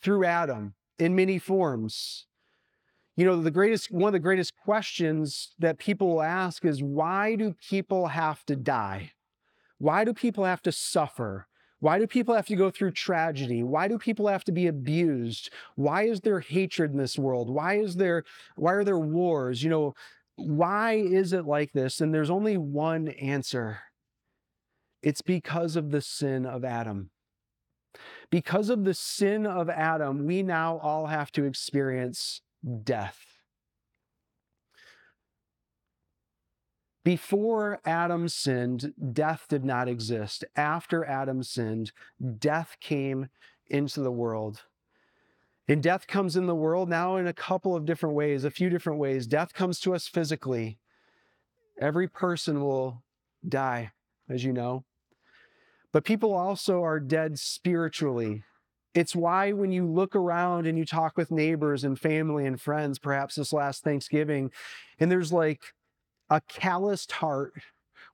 through 0.00 0.24
Adam 0.24 0.74
in 1.00 1.16
many 1.16 1.40
forms. 1.40 2.28
You 3.16 3.24
know, 3.24 3.42
the 3.42 3.50
greatest, 3.50 3.90
one 3.90 4.10
of 4.10 4.12
the 4.12 4.20
greatest 4.20 4.52
questions 4.56 5.56
that 5.58 5.76
people 5.76 6.06
will 6.06 6.22
ask 6.22 6.64
is 6.64 6.84
why 6.84 7.34
do 7.34 7.56
people 7.68 8.06
have 8.06 8.46
to 8.46 8.54
die? 8.54 9.10
Why 9.78 10.04
do 10.04 10.14
people 10.14 10.44
have 10.44 10.62
to 10.62 10.70
suffer? 10.70 11.48
Why 11.82 11.98
do 11.98 12.06
people 12.06 12.36
have 12.36 12.46
to 12.46 12.54
go 12.54 12.70
through 12.70 12.92
tragedy? 12.92 13.64
Why 13.64 13.88
do 13.88 13.98
people 13.98 14.28
have 14.28 14.44
to 14.44 14.52
be 14.52 14.68
abused? 14.68 15.50
Why 15.74 16.04
is 16.04 16.20
there 16.20 16.38
hatred 16.38 16.92
in 16.92 16.96
this 16.96 17.18
world? 17.18 17.50
Why 17.50 17.80
is 17.80 17.96
there 17.96 18.22
why 18.54 18.74
are 18.74 18.84
there 18.84 19.00
wars? 19.00 19.64
You 19.64 19.70
know, 19.70 19.94
why 20.36 20.92
is 20.92 21.32
it 21.32 21.44
like 21.44 21.72
this? 21.72 22.00
And 22.00 22.14
there's 22.14 22.30
only 22.30 22.56
one 22.56 23.08
answer. 23.08 23.80
It's 25.02 25.22
because 25.22 25.74
of 25.74 25.90
the 25.90 26.00
sin 26.00 26.46
of 26.46 26.64
Adam. 26.64 27.10
Because 28.30 28.70
of 28.70 28.84
the 28.84 28.94
sin 28.94 29.44
of 29.44 29.68
Adam, 29.68 30.24
we 30.24 30.44
now 30.44 30.78
all 30.78 31.06
have 31.06 31.32
to 31.32 31.42
experience 31.42 32.42
death. 32.84 33.31
Before 37.04 37.80
Adam 37.84 38.28
sinned, 38.28 38.94
death 39.12 39.46
did 39.48 39.64
not 39.64 39.88
exist. 39.88 40.44
After 40.54 41.04
Adam 41.04 41.42
sinned, 41.42 41.90
death 42.38 42.76
came 42.80 43.28
into 43.68 44.00
the 44.00 44.12
world. 44.12 44.62
And 45.66 45.82
death 45.82 46.06
comes 46.06 46.36
in 46.36 46.46
the 46.46 46.54
world 46.54 46.88
now 46.88 47.16
in 47.16 47.26
a 47.26 47.32
couple 47.32 47.74
of 47.74 47.86
different 47.86 48.14
ways, 48.14 48.44
a 48.44 48.50
few 48.50 48.68
different 48.68 49.00
ways. 49.00 49.26
Death 49.26 49.52
comes 49.52 49.80
to 49.80 49.94
us 49.94 50.06
physically. 50.06 50.78
Every 51.80 52.08
person 52.08 52.62
will 52.62 53.02
die, 53.48 53.92
as 54.28 54.44
you 54.44 54.52
know. 54.52 54.84
But 55.92 56.04
people 56.04 56.34
also 56.34 56.82
are 56.82 57.00
dead 57.00 57.38
spiritually. 57.38 58.44
It's 58.94 59.16
why 59.16 59.52
when 59.52 59.72
you 59.72 59.86
look 59.86 60.14
around 60.14 60.66
and 60.66 60.78
you 60.78 60.84
talk 60.84 61.16
with 61.16 61.30
neighbors 61.30 61.82
and 61.82 61.98
family 61.98 62.46
and 62.46 62.60
friends, 62.60 62.98
perhaps 62.98 63.36
this 63.36 63.52
last 63.52 63.82
Thanksgiving, 63.82 64.50
and 64.98 65.10
there's 65.10 65.32
like 65.32 65.74
a 66.30 66.40
calloused 66.40 67.12
heart 67.12 67.54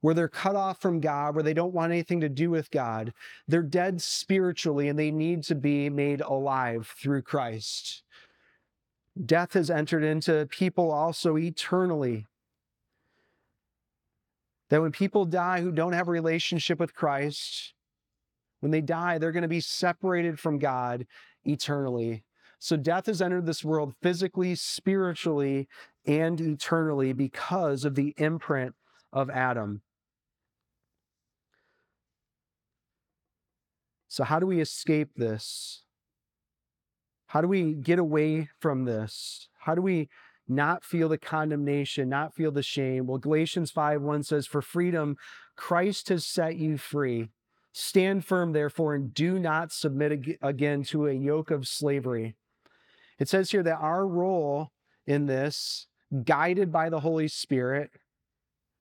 where 0.01 0.15
they're 0.15 0.29
cut 0.29 0.55
off 0.57 0.81
from 0.81 1.01
God, 1.01 1.35
where 1.35 1.43
they 1.43 1.55
don't 1.55 1.75
want 1.75 1.93
anything 1.93 2.21
to 2.21 2.29
do 2.29 2.51
with 2.51 2.71
God. 2.71 3.13
They're 3.49 3.63
dead 3.63 4.01
spiritually 4.01 4.89
and 4.89 4.99
they 4.99 5.11
need 5.11 5.43
to 5.45 5.55
be 5.55 5.91
made 5.91 6.21
alive 6.21 6.95
through 7.01 7.23
Christ. 7.23 8.05
Death 9.25 9.55
has 9.55 9.71
entered 9.71 10.05
into 10.05 10.47
people 10.51 10.93
also 10.93 11.37
eternally. 11.37 12.27
That 14.69 14.83
when 14.83 14.93
people 14.93 15.25
die 15.25 15.61
who 15.61 15.73
don't 15.73 15.95
have 15.95 16.09
a 16.09 16.13
relationship 16.13 16.79
with 16.79 16.95
Christ, 16.95 17.73
when 18.61 18.71
they 18.71 18.81
die, 18.81 19.19
they're 19.19 19.33
going 19.33 19.43
to 19.43 19.49
be 19.49 19.61
separated 19.61 20.39
from 20.39 20.59
God 20.59 21.07
eternally. 21.45 22.23
So 22.61 22.77
death 22.77 23.07
has 23.07 23.23
entered 23.23 23.47
this 23.47 23.65
world 23.65 23.95
physically, 24.03 24.55
spiritually, 24.57 25.69
and 26.09 26.41
eternally 26.41 27.13
because 27.13 27.85
of 27.85 27.95
the 27.95 28.15
imprint 28.17 28.75
of 29.13 29.31
Adam. 29.31 29.83
So, 34.09 34.25
how 34.25 34.41
do 34.41 34.47
we 34.47 34.61
escape 34.61 35.11
this? 35.17 35.83
How 37.27 37.43
do 37.43 37.47
we 37.47 37.75
get 37.75 37.99
away 37.99 38.49
from 38.59 38.87
this? 38.87 39.49
How 39.61 39.75
do 39.75 39.83
we 39.83 40.09
not 40.49 40.83
feel 40.83 41.11
the 41.11 41.19
condemnation, 41.19 42.09
not 42.09 42.35
feel 42.35 42.51
the 42.51 42.63
shame? 42.63 43.07
Well, 43.07 43.19
Galatians 43.19 43.71
5 43.71 44.01
1 44.01 44.23
says, 44.23 44.47
For 44.47 44.63
freedom, 44.63 45.17
Christ 45.57 46.09
has 46.09 46.25
set 46.25 46.57
you 46.57 46.79
free. 46.79 47.29
Stand 47.73 48.25
firm, 48.25 48.53
therefore, 48.53 48.95
and 48.95 49.13
do 49.13 49.39
not 49.39 49.73
submit 49.73 50.39
again 50.41 50.83
to 50.85 51.07
a 51.07 51.13
yoke 51.13 51.51
of 51.51 51.69
slavery. 51.69 52.35
It 53.19 53.29
says 53.29 53.51
here 53.51 53.63
that 53.63 53.79
our 53.79 54.07
role 54.07 54.73
in 55.07 55.27
this, 55.27 55.87
guided 56.25 56.73
by 56.73 56.89
the 56.89 57.01
Holy 57.01 57.29
Spirit, 57.29 57.91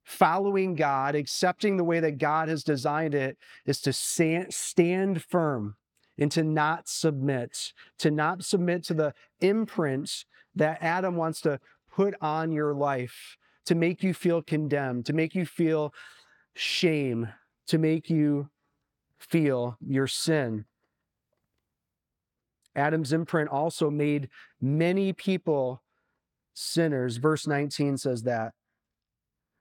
following 0.03 0.75
God, 0.75 1.15
accepting 1.15 1.77
the 1.77 1.83
way 1.83 1.99
that 1.99 2.17
God 2.17 2.47
has 2.47 2.63
designed 2.63 3.13
it, 3.13 3.37
is 3.65 3.81
to 3.81 3.93
stand 3.93 5.23
firm 5.23 5.75
and 6.17 6.31
to 6.31 6.43
not 6.43 6.87
submit, 6.87 7.73
to 7.99 8.09
not 8.09 8.43
submit 8.43 8.83
to 8.85 8.93
the 8.93 9.13
imprint 9.41 10.25
that 10.55 10.81
Adam 10.81 11.15
wants 11.15 11.41
to 11.41 11.59
put 11.91 12.15
on 12.21 12.51
your 12.51 12.73
life 12.73 13.37
to 13.65 13.75
make 13.75 14.01
you 14.01 14.13
feel 14.13 14.41
condemned, 14.41 15.05
to 15.05 15.13
make 15.13 15.35
you 15.35 15.45
feel 15.45 15.93
shame, 16.55 17.27
to 17.67 17.77
make 17.77 18.09
you 18.09 18.49
feel 19.19 19.77
your 19.85 20.07
sin. 20.07 20.65
Adam's 22.75 23.11
imprint 23.11 23.49
also 23.49 23.89
made 23.89 24.29
many 24.61 25.11
people 25.11 25.81
sinners. 26.57 27.17
Verse 27.17 27.47
19 27.47 27.97
says 27.97 28.23
that. 28.23 28.53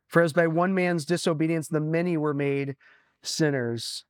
For 0.09 0.23
as 0.23 0.33
by 0.33 0.47
one 0.47 0.75
man's 0.75 1.05
disobedience 1.05 1.69
the 1.69 1.81
many 1.81 2.17
were 2.17 2.35
made 2.35 2.77
sinners. 3.23 4.05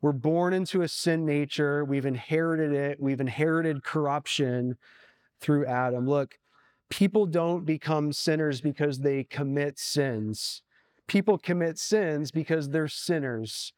We're 0.00 0.12
born 0.12 0.52
into 0.52 0.82
a 0.82 0.88
sin 0.88 1.24
nature. 1.24 1.84
We've 1.84 2.06
inherited 2.06 2.72
it. 2.72 3.00
We've 3.00 3.20
inherited 3.20 3.84
corruption 3.84 4.76
through 5.40 5.66
Adam. 5.66 6.08
Look, 6.08 6.38
people 6.88 7.26
don't 7.26 7.64
become 7.64 8.12
sinners 8.12 8.60
because 8.60 9.00
they 9.00 9.24
commit 9.24 9.78
sins. 9.78 10.62
People 11.06 11.38
commit 11.38 11.78
sins 11.78 12.30
because 12.30 12.70
they're 12.70 12.88
sinners 12.88 13.72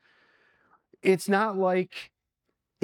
it's 1.04 1.28
not 1.28 1.56
like 1.56 2.10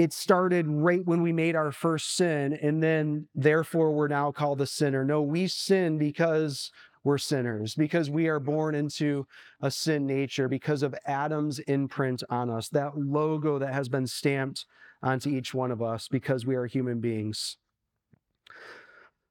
it 0.01 0.15
started 0.15 0.67
right 0.67 1.05
when 1.05 1.21
we 1.21 1.31
made 1.31 1.55
our 1.55 1.71
first 1.71 2.17
sin 2.17 2.59
and 2.63 2.83
then 2.83 3.29
therefore 3.35 3.93
we're 3.93 4.09
now 4.09 4.33
called 4.33 4.57
the 4.57 4.67
sinner. 4.67 5.05
No, 5.05 5.21
we 5.21 5.47
sin 5.47 5.99
because 5.99 6.71
we're 7.05 7.19
sinners, 7.19 7.75
because 7.75 8.09
we 8.09 8.27
are 8.27 8.41
born 8.41 8.75
into 8.75 9.27
a 9.61 9.71
sin 9.71 10.07
nature, 10.07 10.49
because 10.49 10.83
of 10.83 10.95
Adam's 11.05 11.59
imprint 11.61 12.23
on 12.31 12.49
us, 12.49 12.71
that 12.71 12.97
logo 12.97 13.59
that 13.59 13.75
has 13.75 13.91
been 13.91 14.07
stamped 14.07 14.65
onto 15.03 15.29
each 15.29 15.53
one 15.53 15.71
of 15.71 15.83
us 15.83 16.09
because 16.09 16.47
we 16.47 16.55
are 16.57 16.65
human 16.65 17.01
beings. 17.01 17.59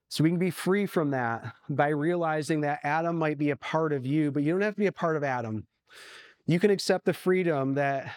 So 0.07 0.23
we 0.23 0.29
can 0.29 0.37
be 0.37 0.51
free 0.51 0.85
from 0.85 1.09
that 1.11 1.51
by 1.67 1.87
realizing 1.87 2.61
that 2.61 2.81
Adam 2.83 3.17
might 3.17 3.39
be 3.39 3.49
a 3.49 3.55
part 3.55 3.91
of 3.91 4.05
you, 4.05 4.31
but 4.31 4.43
you 4.43 4.51
don't 4.51 4.61
have 4.61 4.75
to 4.75 4.79
be 4.79 4.85
a 4.85 4.91
part 4.91 5.15
of 5.15 5.23
Adam. 5.23 5.65
You 6.49 6.59
can 6.59 6.71
accept 6.71 7.05
the 7.05 7.13
freedom 7.13 7.75
that 7.75 8.11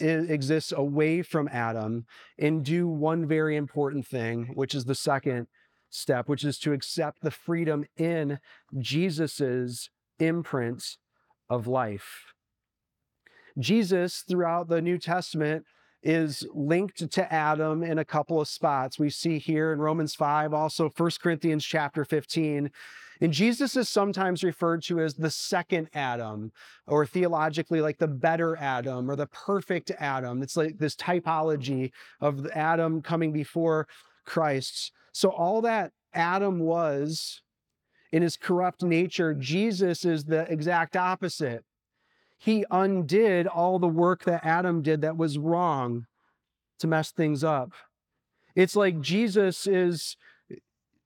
exists 0.00 0.72
away 0.72 1.22
from 1.22 1.48
Adam 1.52 2.06
and 2.36 2.64
do 2.64 2.88
one 2.88 3.28
very 3.28 3.54
important 3.54 4.04
thing, 4.04 4.50
which 4.54 4.74
is 4.74 4.86
the 4.86 4.94
second 4.96 5.46
step, 5.88 6.28
which 6.28 6.42
is 6.42 6.58
to 6.58 6.72
accept 6.72 7.22
the 7.22 7.30
freedom 7.30 7.84
in 7.96 8.40
Jesus's 8.76 9.88
imprint 10.18 10.96
of 11.48 11.68
life. 11.68 12.34
Jesus, 13.56 14.24
throughout 14.28 14.66
the 14.66 14.82
New 14.82 14.98
Testament, 14.98 15.64
is 16.02 16.44
linked 16.52 17.08
to 17.08 17.32
Adam 17.32 17.84
in 17.84 18.00
a 18.00 18.04
couple 18.04 18.40
of 18.40 18.48
spots. 18.48 18.98
We 18.98 19.10
see 19.10 19.38
here 19.38 19.72
in 19.72 19.78
Romans 19.78 20.16
5, 20.16 20.52
also 20.52 20.92
1 20.96 21.10
Corinthians 21.22 21.64
chapter 21.64 22.04
15. 22.04 22.72
And 23.20 23.32
Jesus 23.32 23.76
is 23.76 23.88
sometimes 23.88 24.44
referred 24.44 24.82
to 24.84 25.00
as 25.00 25.14
the 25.14 25.30
second 25.30 25.88
Adam, 25.94 26.52
or 26.86 27.06
theologically, 27.06 27.80
like 27.80 27.98
the 27.98 28.08
better 28.08 28.56
Adam 28.56 29.10
or 29.10 29.16
the 29.16 29.26
perfect 29.28 29.90
Adam. 29.98 30.42
It's 30.42 30.56
like 30.56 30.78
this 30.78 30.96
typology 30.96 31.92
of 32.20 32.46
Adam 32.48 33.02
coming 33.02 33.32
before 33.32 33.88
Christ. 34.24 34.92
So, 35.12 35.30
all 35.30 35.62
that 35.62 35.92
Adam 36.12 36.58
was 36.58 37.40
in 38.12 38.22
his 38.22 38.36
corrupt 38.36 38.82
nature, 38.82 39.34
Jesus 39.34 40.04
is 40.04 40.24
the 40.24 40.50
exact 40.50 40.96
opposite. 40.96 41.64
He 42.38 42.64
undid 42.70 43.46
all 43.46 43.78
the 43.78 43.88
work 43.88 44.24
that 44.24 44.44
Adam 44.44 44.82
did 44.82 45.00
that 45.00 45.16
was 45.16 45.38
wrong 45.38 46.06
to 46.80 46.86
mess 46.86 47.10
things 47.10 47.42
up. 47.42 47.72
It's 48.54 48.76
like 48.76 49.00
Jesus 49.00 49.66
is 49.66 50.16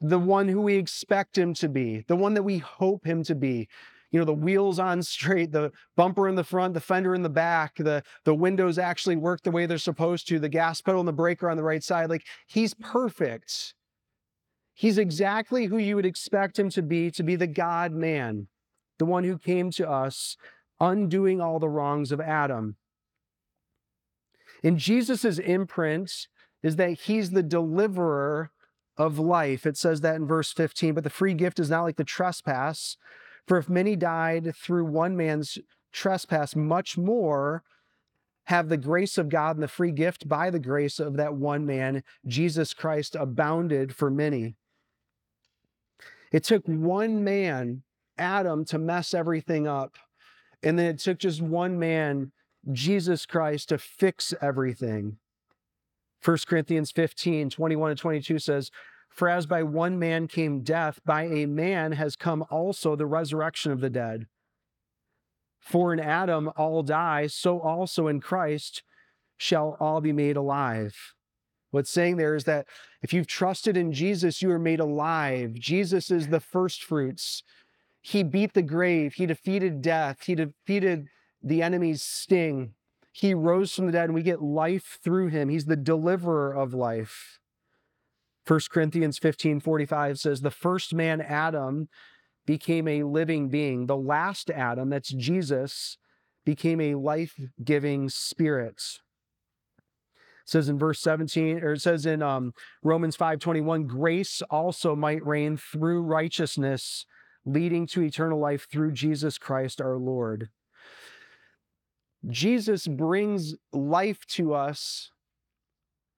the 0.00 0.18
one 0.18 0.48
who 0.48 0.60
we 0.60 0.76
expect 0.76 1.36
him 1.36 1.54
to 1.54 1.68
be, 1.68 2.04
the 2.08 2.16
one 2.16 2.34
that 2.34 2.42
we 2.42 2.58
hope 2.58 3.06
him 3.06 3.22
to 3.24 3.34
be. 3.34 3.68
You 4.10 4.18
know, 4.18 4.24
the 4.24 4.32
wheels 4.32 4.78
on 4.78 5.02
straight, 5.04 5.52
the 5.52 5.72
bumper 5.96 6.28
in 6.28 6.34
the 6.34 6.44
front, 6.44 6.74
the 6.74 6.80
fender 6.80 7.14
in 7.14 7.22
the 7.22 7.28
back, 7.28 7.76
the, 7.76 8.02
the 8.24 8.34
windows 8.34 8.78
actually 8.78 9.16
work 9.16 9.42
the 9.42 9.50
way 9.50 9.66
they're 9.66 9.78
supposed 9.78 10.26
to, 10.28 10.38
the 10.38 10.48
gas 10.48 10.80
pedal 10.80 11.00
and 11.00 11.08
the 11.08 11.12
breaker 11.12 11.50
on 11.50 11.56
the 11.56 11.62
right 11.62 11.84
side. 11.84 12.10
Like 12.10 12.26
he's 12.46 12.74
perfect. 12.74 13.74
He's 14.74 14.98
exactly 14.98 15.66
who 15.66 15.76
you 15.76 15.96
would 15.96 16.06
expect 16.06 16.58
him 16.58 16.70
to 16.70 16.82
be, 16.82 17.10
to 17.10 17.22
be 17.22 17.36
the 17.36 17.46
God 17.46 17.92
man, 17.92 18.48
the 18.98 19.04
one 19.04 19.24
who 19.24 19.36
came 19.36 19.70
to 19.72 19.88
us, 19.88 20.36
undoing 20.80 21.40
all 21.40 21.58
the 21.58 21.68
wrongs 21.68 22.10
of 22.12 22.20
Adam. 22.20 22.76
And 24.64 24.78
Jesus' 24.78 25.38
imprint 25.38 26.28
is 26.62 26.76
that 26.76 27.00
he's 27.00 27.30
the 27.30 27.42
deliverer 27.42 28.50
of 29.00 29.18
life. 29.18 29.64
It 29.64 29.78
says 29.78 30.02
that 30.02 30.16
in 30.16 30.26
verse 30.26 30.52
15, 30.52 30.92
but 30.92 31.04
the 31.04 31.10
free 31.10 31.32
gift 31.32 31.58
is 31.58 31.70
not 31.70 31.84
like 31.84 31.96
the 31.96 32.04
trespass. 32.04 32.98
For 33.48 33.56
if 33.56 33.66
many 33.66 33.96
died 33.96 34.54
through 34.54 34.84
one 34.84 35.16
man's 35.16 35.56
trespass, 35.90 36.54
much 36.54 36.98
more 36.98 37.64
have 38.44 38.68
the 38.68 38.76
grace 38.76 39.16
of 39.16 39.30
God 39.30 39.56
and 39.56 39.62
the 39.62 39.68
free 39.68 39.90
gift 39.90 40.28
by 40.28 40.50
the 40.50 40.58
grace 40.58 41.00
of 41.00 41.16
that 41.16 41.34
one 41.34 41.64
man, 41.64 42.02
Jesus 42.26 42.74
Christ, 42.74 43.16
abounded 43.18 43.94
for 43.94 44.10
many. 44.10 44.56
It 46.30 46.44
took 46.44 46.66
one 46.66 47.24
man, 47.24 47.82
Adam, 48.18 48.66
to 48.66 48.78
mess 48.78 49.14
everything 49.14 49.66
up. 49.66 49.96
And 50.62 50.78
then 50.78 50.86
it 50.86 50.98
took 50.98 51.18
just 51.18 51.40
one 51.40 51.78
man, 51.78 52.32
Jesus 52.70 53.24
Christ, 53.24 53.70
to 53.70 53.78
fix 53.78 54.34
everything. 54.42 55.16
1 56.22 56.38
Corinthians 56.46 56.90
15, 56.90 57.48
21 57.48 57.90
and 57.90 57.98
22 57.98 58.38
says, 58.38 58.70
For 59.10 59.28
as 59.28 59.46
by 59.46 59.62
one 59.62 59.98
man 59.98 60.28
came 60.28 60.62
death, 60.62 61.00
by 61.04 61.24
a 61.24 61.46
man 61.46 61.92
has 61.92 62.16
come 62.16 62.44
also 62.50 62.96
the 62.96 63.06
resurrection 63.06 63.72
of 63.72 63.80
the 63.80 63.90
dead. 63.90 64.26
For 65.58 65.92
in 65.92 66.00
Adam 66.00 66.50
all 66.56 66.82
die, 66.82 67.26
so 67.26 67.60
also 67.60 68.06
in 68.06 68.20
Christ 68.20 68.82
shall 69.36 69.76
all 69.78 70.00
be 70.00 70.12
made 70.12 70.36
alive. 70.36 71.14
What's 71.70 71.90
saying 71.90 72.16
there 72.16 72.34
is 72.34 72.44
that 72.44 72.66
if 73.02 73.12
you've 73.12 73.26
trusted 73.26 73.76
in 73.76 73.92
Jesus, 73.92 74.42
you 74.42 74.50
are 74.50 74.58
made 74.58 74.80
alive. 74.80 75.54
Jesus 75.54 76.10
is 76.10 76.28
the 76.28 76.40
first 76.40 76.82
fruits. 76.82 77.42
He 78.00 78.22
beat 78.22 78.54
the 78.54 78.62
grave, 78.62 79.14
he 79.14 79.26
defeated 79.26 79.82
death, 79.82 80.22
he 80.24 80.34
defeated 80.34 81.08
the 81.42 81.62
enemy's 81.62 82.02
sting. 82.02 82.74
He 83.12 83.34
rose 83.34 83.74
from 83.74 83.86
the 83.86 83.92
dead 83.92 84.04
and 84.04 84.14
we 84.14 84.22
get 84.22 84.40
life 84.40 84.98
through 85.02 85.28
him. 85.28 85.48
He's 85.48 85.66
the 85.66 85.76
deliverer 85.76 86.54
of 86.54 86.72
life. 86.72 87.39
1 88.46 88.60
Corinthians 88.70 89.18
15 89.18 89.60
45 89.60 90.18
says, 90.18 90.40
The 90.40 90.50
first 90.50 90.94
man, 90.94 91.20
Adam, 91.20 91.88
became 92.46 92.88
a 92.88 93.04
living 93.04 93.48
being. 93.48 93.86
The 93.86 93.96
last 93.96 94.50
Adam, 94.50 94.90
that's 94.90 95.10
Jesus, 95.10 95.98
became 96.44 96.80
a 96.80 96.94
life 96.94 97.38
giving 97.62 98.08
spirit. 98.08 98.82
It 99.78 100.46
says 100.46 100.68
in 100.68 100.78
verse 100.78 101.00
17, 101.00 101.62
or 101.62 101.74
it 101.74 101.82
says 101.82 102.06
in 102.06 102.22
um, 102.22 102.52
Romans 102.82 103.14
5 103.14 103.38
21, 103.38 103.86
grace 103.86 104.42
also 104.50 104.96
might 104.96 105.24
reign 105.24 105.56
through 105.56 106.02
righteousness, 106.02 107.06
leading 107.44 107.86
to 107.88 108.02
eternal 108.02 108.40
life 108.40 108.66
through 108.70 108.92
Jesus 108.92 109.38
Christ 109.38 109.80
our 109.80 109.96
Lord. 109.96 110.48
Jesus 112.26 112.86
brings 112.86 113.54
life 113.72 114.26
to 114.26 114.54
us 114.54 115.10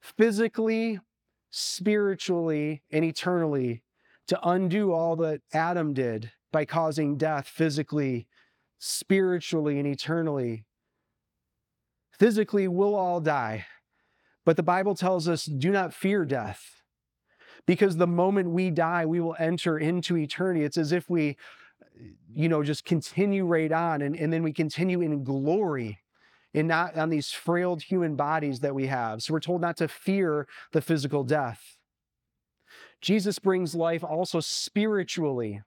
physically, 0.00 0.98
spiritually, 1.52 2.82
and 2.90 3.04
eternally 3.04 3.82
to 4.26 4.48
undo 4.48 4.92
all 4.92 5.14
that 5.16 5.42
Adam 5.52 5.92
did 5.92 6.32
by 6.50 6.64
causing 6.64 7.18
death 7.18 7.46
physically, 7.46 8.26
spiritually 8.78 9.78
and 9.78 9.86
eternally. 9.86 10.64
Physically, 12.18 12.68
we'll 12.68 12.94
all 12.94 13.20
die. 13.20 13.66
But 14.44 14.56
the 14.56 14.62
Bible 14.62 14.94
tells 14.94 15.28
us 15.28 15.44
do 15.44 15.70
not 15.70 15.94
fear 15.94 16.24
death 16.24 16.82
because 17.66 17.96
the 17.96 18.06
moment 18.06 18.50
we 18.50 18.70
die, 18.70 19.04
we 19.04 19.20
will 19.20 19.36
enter 19.38 19.78
into 19.78 20.16
eternity. 20.16 20.64
It's 20.64 20.78
as 20.78 20.90
if 20.90 21.08
we, 21.10 21.36
you 22.32 22.48
know, 22.48 22.62
just 22.62 22.84
continue 22.84 23.44
right 23.44 23.70
on 23.70 24.00
and, 24.02 24.16
and 24.16 24.32
then 24.32 24.42
we 24.42 24.52
continue 24.52 25.02
in 25.02 25.22
glory 25.22 26.01
and 26.54 26.68
not 26.68 26.96
on 26.96 27.10
these 27.10 27.30
frail 27.30 27.76
human 27.76 28.16
bodies 28.16 28.60
that 28.60 28.74
we 28.74 28.86
have. 28.86 29.22
So 29.22 29.32
we're 29.32 29.40
told 29.40 29.60
not 29.60 29.76
to 29.78 29.88
fear 29.88 30.46
the 30.72 30.80
physical 30.80 31.24
death. 31.24 31.76
Jesus 33.00 33.38
brings 33.38 33.74
life 33.74 34.04
also 34.04 34.40
spiritually. 34.40 35.62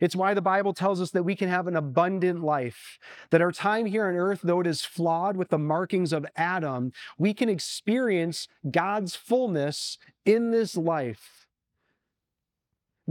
It's 0.00 0.16
why 0.16 0.34
the 0.34 0.42
Bible 0.42 0.74
tells 0.74 1.00
us 1.00 1.12
that 1.12 1.22
we 1.22 1.36
can 1.36 1.48
have 1.48 1.66
an 1.68 1.76
abundant 1.76 2.42
life, 2.42 2.98
that 3.30 3.40
our 3.40 3.52
time 3.52 3.86
here 3.86 4.06
on 4.06 4.16
earth, 4.16 4.40
though 4.42 4.60
it 4.60 4.66
is 4.66 4.84
flawed 4.84 5.36
with 5.36 5.48
the 5.48 5.58
markings 5.58 6.12
of 6.12 6.26
Adam, 6.36 6.92
we 7.18 7.32
can 7.32 7.48
experience 7.48 8.48
God's 8.70 9.14
fullness 9.14 9.96
in 10.24 10.50
this 10.50 10.76
life. 10.76 11.45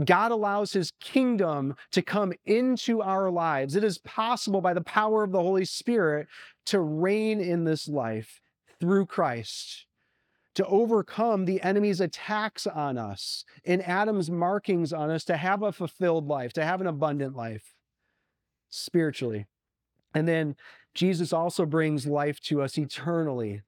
God 0.04 0.30
allows 0.30 0.72
his 0.72 0.92
kingdom 1.00 1.74
to 1.92 2.02
come 2.02 2.32
into 2.44 3.00
our 3.00 3.30
lives. 3.30 3.76
It 3.76 3.84
is 3.84 3.98
possible 3.98 4.60
by 4.60 4.74
the 4.74 4.82
power 4.82 5.22
of 5.22 5.32
the 5.32 5.42
Holy 5.42 5.64
Spirit 5.64 6.28
to 6.66 6.80
reign 6.80 7.40
in 7.40 7.64
this 7.64 7.88
life 7.88 8.40
through 8.78 9.06
Christ 9.06 9.86
to 10.56 10.66
overcome 10.66 11.44
the 11.44 11.60
enemy's 11.60 12.00
attacks 12.00 12.66
on 12.66 12.96
us 12.96 13.44
and 13.66 13.86
Adam's 13.86 14.30
markings 14.30 14.90
on 14.90 15.10
us 15.10 15.22
to 15.22 15.36
have 15.36 15.62
a 15.62 15.70
fulfilled 15.70 16.26
life, 16.28 16.54
to 16.54 16.64
have 16.64 16.80
an 16.80 16.86
abundant 16.86 17.36
life 17.36 17.74
spiritually. 18.70 19.46
And 20.14 20.26
then 20.26 20.56
Jesus 20.94 21.30
also 21.30 21.66
brings 21.66 22.06
life 22.06 22.40
to 22.40 22.62
us 22.62 22.78
eternally. 22.78 23.60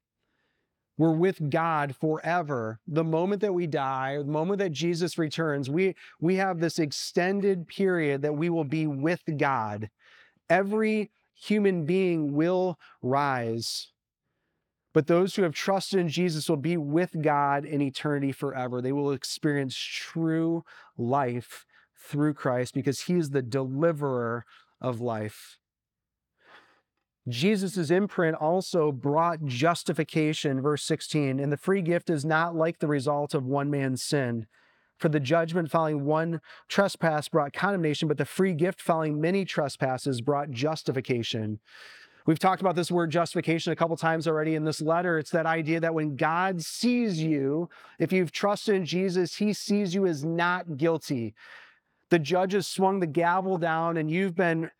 We're 0.98 1.12
with 1.12 1.48
God 1.48 1.96
forever. 1.96 2.80
The 2.86 3.04
moment 3.04 3.40
that 3.40 3.54
we 3.54 3.66
die, 3.66 4.18
the 4.18 4.24
moment 4.24 4.58
that 4.58 4.72
Jesus 4.72 5.16
returns, 5.16 5.70
we, 5.70 5.94
we 6.20 6.36
have 6.36 6.60
this 6.60 6.78
extended 6.78 7.66
period 7.66 8.22
that 8.22 8.36
we 8.36 8.50
will 8.50 8.64
be 8.64 8.86
with 8.86 9.22
God. 9.38 9.88
Every 10.50 11.10
human 11.34 11.86
being 11.86 12.34
will 12.34 12.78
rise 13.00 13.92
but 14.98 15.06
those 15.06 15.36
who 15.36 15.42
have 15.42 15.54
trusted 15.54 16.00
in 16.00 16.08
Jesus 16.08 16.48
will 16.48 16.56
be 16.56 16.76
with 16.76 17.22
God 17.22 17.64
in 17.64 17.80
eternity 17.80 18.32
forever. 18.32 18.80
They 18.80 18.90
will 18.90 19.12
experience 19.12 19.76
true 19.76 20.64
life 20.96 21.66
through 21.96 22.34
Christ 22.34 22.74
because 22.74 23.02
he 23.02 23.14
is 23.14 23.30
the 23.30 23.40
deliverer 23.40 24.44
of 24.80 25.00
life. 25.00 25.58
Jesus' 27.28 27.90
imprint 27.90 28.36
also 28.36 28.92
brought 28.92 29.44
justification, 29.44 30.60
verse 30.60 30.82
16, 30.84 31.40
and 31.40 31.52
the 31.52 31.56
free 31.56 31.82
gift 31.82 32.10
is 32.10 32.24
not 32.24 32.54
like 32.54 32.78
the 32.78 32.86
result 32.86 33.34
of 33.34 33.44
one 33.44 33.70
man's 33.70 34.02
sin. 34.02 34.46
For 34.98 35.08
the 35.08 35.20
judgment 35.20 35.70
following 35.70 36.04
one 36.04 36.40
trespass 36.68 37.28
brought 37.28 37.52
condemnation, 37.52 38.08
but 38.08 38.18
the 38.18 38.24
free 38.24 38.52
gift 38.52 38.80
following 38.80 39.20
many 39.20 39.44
trespasses 39.44 40.20
brought 40.20 40.50
justification. 40.50 41.60
We've 42.26 42.38
talked 42.38 42.60
about 42.60 42.74
this 42.74 42.90
word 42.90 43.10
justification 43.10 43.72
a 43.72 43.76
couple 43.76 43.96
times 43.96 44.28
already 44.28 44.54
in 44.54 44.64
this 44.64 44.82
letter. 44.82 45.18
It's 45.18 45.30
that 45.30 45.46
idea 45.46 45.80
that 45.80 45.94
when 45.94 46.16
God 46.16 46.60
sees 46.60 47.22
you, 47.22 47.70
if 47.98 48.12
you've 48.12 48.32
trusted 48.32 48.74
in 48.74 48.84
Jesus, 48.84 49.36
he 49.36 49.52
sees 49.52 49.94
you 49.94 50.04
as 50.06 50.24
not 50.24 50.76
guilty. 50.76 51.34
The 52.10 52.18
judge 52.18 52.52
has 52.52 52.66
swung 52.66 53.00
the 53.00 53.06
gavel 53.06 53.56
down 53.56 53.96
and 53.96 54.10
you've 54.10 54.34
been 54.34 54.70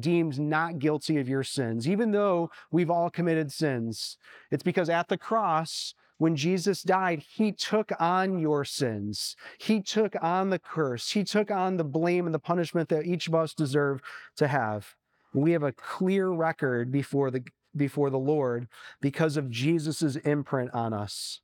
deemed 0.00 0.38
not 0.38 0.78
guilty 0.78 1.18
of 1.18 1.28
your 1.28 1.42
sins, 1.42 1.88
even 1.88 2.12
though 2.12 2.50
we've 2.70 2.90
all 2.90 3.10
committed 3.10 3.52
sins. 3.52 4.16
It's 4.50 4.62
because 4.62 4.88
at 4.88 5.08
the 5.08 5.18
cross, 5.18 5.94
when 6.18 6.34
Jesus 6.34 6.82
died, 6.82 7.22
he 7.34 7.52
took 7.52 7.92
on 8.00 8.38
your 8.38 8.64
sins. 8.64 9.36
He 9.58 9.82
took 9.82 10.14
on 10.22 10.50
the 10.50 10.58
curse. 10.58 11.10
He 11.10 11.24
took 11.24 11.50
on 11.50 11.76
the 11.76 11.84
blame 11.84 12.24
and 12.24 12.34
the 12.34 12.38
punishment 12.38 12.88
that 12.88 13.06
each 13.06 13.28
of 13.28 13.34
us 13.34 13.52
deserve 13.52 14.00
to 14.36 14.48
have. 14.48 14.94
We 15.34 15.52
have 15.52 15.62
a 15.62 15.72
clear 15.72 16.30
record 16.30 16.90
before 16.90 17.30
the, 17.30 17.44
before 17.76 18.08
the 18.08 18.18
Lord 18.18 18.68
because 19.02 19.36
of 19.36 19.50
Jesus' 19.50 20.16
imprint 20.16 20.72
on 20.72 20.94
us. 20.94 21.40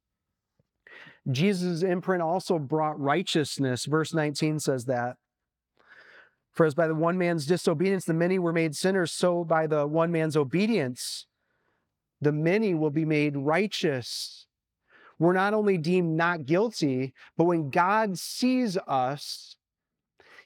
Jesus' 1.30 1.82
imprint 1.82 2.22
also 2.22 2.58
brought 2.58 2.98
righteousness. 2.98 3.84
Verse 3.84 4.14
19 4.14 4.58
says 4.58 4.86
that. 4.86 5.16
For 6.52 6.66
as 6.66 6.74
by 6.74 6.86
the 6.86 6.94
one 6.94 7.16
man's 7.16 7.46
disobedience 7.46 8.04
the 8.04 8.14
many 8.14 8.38
were 8.38 8.52
made 8.52 8.76
sinners, 8.76 9.10
so 9.12 9.44
by 9.44 9.66
the 9.66 9.86
one 9.86 10.12
man's 10.12 10.36
obedience 10.36 11.26
the 12.20 12.32
many 12.32 12.72
will 12.72 12.90
be 12.90 13.04
made 13.04 13.36
righteous. 13.36 14.46
We're 15.18 15.32
not 15.32 15.54
only 15.54 15.76
deemed 15.76 16.16
not 16.16 16.46
guilty, 16.46 17.14
but 17.36 17.44
when 17.44 17.68
God 17.68 18.16
sees 18.16 18.78
us, 18.86 19.56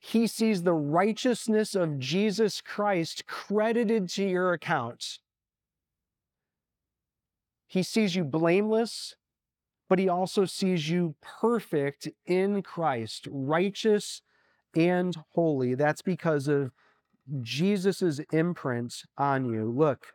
he 0.01 0.27
sees 0.27 0.63
the 0.63 0.73
righteousness 0.73 1.75
of 1.75 1.99
Jesus 1.99 2.63
Christ 2.63 3.27
credited 3.27 4.09
to 4.11 4.25
your 4.25 4.53
account. 4.53 5.19
He 7.67 7.83
sees 7.83 8.15
you 8.15 8.25
blameless, 8.25 9.17
but 9.89 9.99
he 9.99 10.09
also 10.09 10.45
sees 10.45 10.89
you 10.89 11.15
perfect 11.21 12.09
in 12.25 12.63
Christ, 12.63 13.29
righteous 13.31 14.23
and 14.77 15.17
holy. 15.35 15.75
That's 15.75 16.03
because 16.03 16.47
of 16.47 16.71
Jesus' 17.41 18.21
imprint 18.33 19.03
on 19.19 19.45
you. 19.47 19.71
Look, 19.71 20.15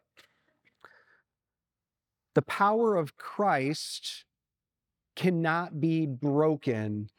the 2.35 2.41
power 2.41 2.95
of 2.95 3.17
Christ 3.17 4.25
cannot 5.15 5.81
be 5.81 6.05
broken. 6.05 7.09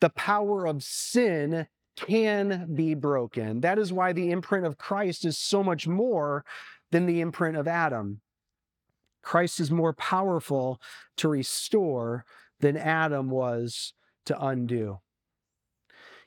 The 0.00 0.10
power 0.10 0.66
of 0.66 0.82
sin 0.82 1.66
can 1.96 2.74
be 2.74 2.94
broken. 2.94 3.60
That 3.60 3.78
is 3.78 3.92
why 3.92 4.12
the 4.12 4.30
imprint 4.30 4.66
of 4.66 4.78
Christ 4.78 5.24
is 5.24 5.36
so 5.36 5.62
much 5.62 5.86
more 5.86 6.44
than 6.92 7.06
the 7.06 7.20
imprint 7.20 7.56
of 7.56 7.66
Adam. 7.66 8.20
Christ 9.22 9.60
is 9.60 9.70
more 9.70 9.92
powerful 9.92 10.80
to 11.16 11.28
restore 11.28 12.24
than 12.60 12.76
Adam 12.76 13.28
was 13.28 13.92
to 14.26 14.40
undo. 14.40 15.00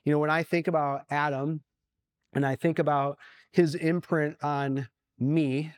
You 0.05 0.13
know, 0.13 0.19
when 0.19 0.29
I 0.29 0.43
think 0.43 0.67
about 0.67 1.03
Adam 1.09 1.61
and 2.33 2.45
I 2.45 2.55
think 2.55 2.79
about 2.79 3.17
his 3.51 3.75
imprint 3.75 4.37
on 4.43 4.87
me, 5.17 5.73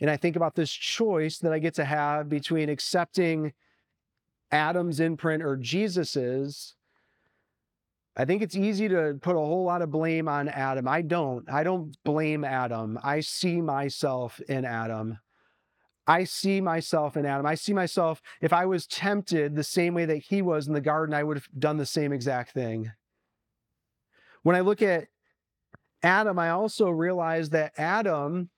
and 0.00 0.10
I 0.10 0.16
think 0.16 0.36
about 0.36 0.54
this 0.54 0.70
choice 0.70 1.38
that 1.38 1.52
I 1.52 1.58
get 1.58 1.74
to 1.74 1.84
have 1.84 2.28
between 2.28 2.68
accepting 2.68 3.52
Adam's 4.50 5.00
imprint 5.00 5.42
or 5.42 5.56
Jesus's, 5.56 6.74
I 8.16 8.24
think 8.24 8.42
it's 8.42 8.54
easy 8.54 8.88
to 8.88 9.18
put 9.20 9.34
a 9.34 9.40
whole 9.40 9.64
lot 9.64 9.82
of 9.82 9.90
blame 9.90 10.28
on 10.28 10.48
Adam. 10.48 10.86
I 10.86 11.02
don't. 11.02 11.50
I 11.50 11.64
don't 11.64 11.96
blame 12.04 12.44
Adam. 12.44 12.98
I 13.02 13.20
see 13.20 13.60
myself 13.60 14.40
in 14.48 14.64
Adam. 14.64 15.18
I 16.06 16.24
see 16.24 16.60
myself 16.60 17.16
in 17.16 17.26
Adam. 17.26 17.46
I 17.46 17.54
see 17.54 17.72
myself, 17.72 18.20
if 18.40 18.52
I 18.52 18.66
was 18.66 18.86
tempted 18.86 19.56
the 19.56 19.64
same 19.64 19.94
way 19.94 20.04
that 20.04 20.18
he 20.18 20.42
was 20.42 20.68
in 20.68 20.74
the 20.74 20.80
garden, 20.80 21.14
I 21.14 21.22
would 21.22 21.38
have 21.38 21.48
done 21.58 21.78
the 21.78 21.86
same 21.86 22.12
exact 22.12 22.52
thing. 22.52 22.92
When 24.44 24.54
I 24.54 24.60
look 24.60 24.82
at 24.82 25.08
Adam, 26.02 26.38
I 26.38 26.50
also 26.50 26.90
realize 26.90 27.50
that 27.50 27.72
Adam, 27.78 28.50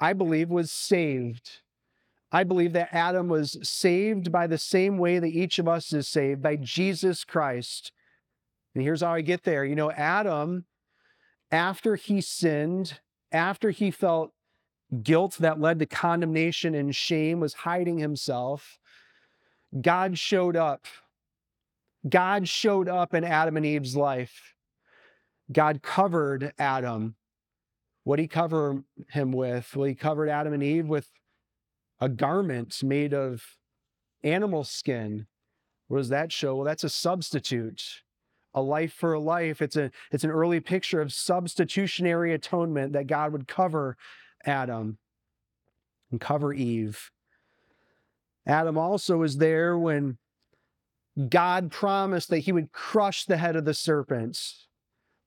I 0.00 0.12
believe, 0.12 0.50
was 0.50 0.70
saved. 0.70 1.60
I 2.30 2.44
believe 2.44 2.72
that 2.74 2.94
Adam 2.94 3.28
was 3.28 3.58
saved 3.62 4.30
by 4.30 4.46
the 4.46 4.56
same 4.56 4.96
way 4.96 5.18
that 5.18 5.26
each 5.26 5.58
of 5.58 5.68
us 5.68 5.92
is 5.92 6.08
saved, 6.08 6.42
by 6.42 6.56
Jesus 6.56 7.24
Christ. 7.24 7.90
And 8.74 8.84
here's 8.84 9.02
how 9.02 9.12
I 9.12 9.20
get 9.20 9.42
there. 9.42 9.64
You 9.64 9.74
know, 9.74 9.90
Adam, 9.90 10.64
after 11.50 11.96
he 11.96 12.20
sinned, 12.20 13.00
after 13.32 13.70
he 13.70 13.90
felt 13.90 14.32
guilt 15.02 15.38
that 15.40 15.60
led 15.60 15.80
to 15.80 15.86
condemnation 15.86 16.76
and 16.76 16.94
shame, 16.94 17.40
was 17.40 17.54
hiding 17.54 17.98
himself, 17.98 18.78
God 19.80 20.18
showed 20.18 20.54
up. 20.54 20.86
God 22.08 22.46
showed 22.48 22.88
up 22.88 23.12
in 23.12 23.24
Adam 23.24 23.56
and 23.56 23.66
Eve's 23.66 23.96
life. 23.96 24.53
God 25.52 25.82
covered 25.82 26.52
Adam. 26.58 27.16
What 28.04 28.18
he 28.18 28.28
cover 28.28 28.84
him 29.10 29.32
with? 29.32 29.74
Well, 29.74 29.88
he 29.88 29.94
covered 29.94 30.28
Adam 30.28 30.52
and 30.52 30.62
Eve 30.62 30.86
with 30.86 31.08
a 32.00 32.08
garment 32.08 32.82
made 32.82 33.14
of 33.14 33.56
animal 34.22 34.64
skin. 34.64 35.26
What 35.88 35.98
does 35.98 36.08
that 36.10 36.32
show? 36.32 36.56
Well, 36.56 36.64
that's 36.64 36.84
a 36.84 36.88
substitute 36.88 38.02
a 38.54 38.62
life 38.62 38.92
for 38.92 39.12
a 39.12 39.20
life. 39.20 39.60
It's 39.60 39.76
a 39.76 39.90
it's 40.12 40.24
an 40.24 40.30
early 40.30 40.60
picture 40.60 41.00
of 41.00 41.12
substitutionary 41.12 42.32
atonement 42.32 42.92
that 42.92 43.08
God 43.08 43.32
would 43.32 43.48
cover 43.48 43.96
Adam 44.46 44.98
and 46.10 46.20
cover 46.20 46.54
Eve. 46.54 47.10
Adam 48.46 48.78
also 48.78 49.18
was 49.18 49.38
there 49.38 49.76
when 49.76 50.18
God 51.28 51.70
promised 51.70 52.28
that 52.30 52.40
he 52.40 52.52
would 52.52 52.72
crush 52.72 53.24
the 53.24 53.36
head 53.36 53.56
of 53.56 53.64
the 53.64 53.74
serpent. 53.74 54.40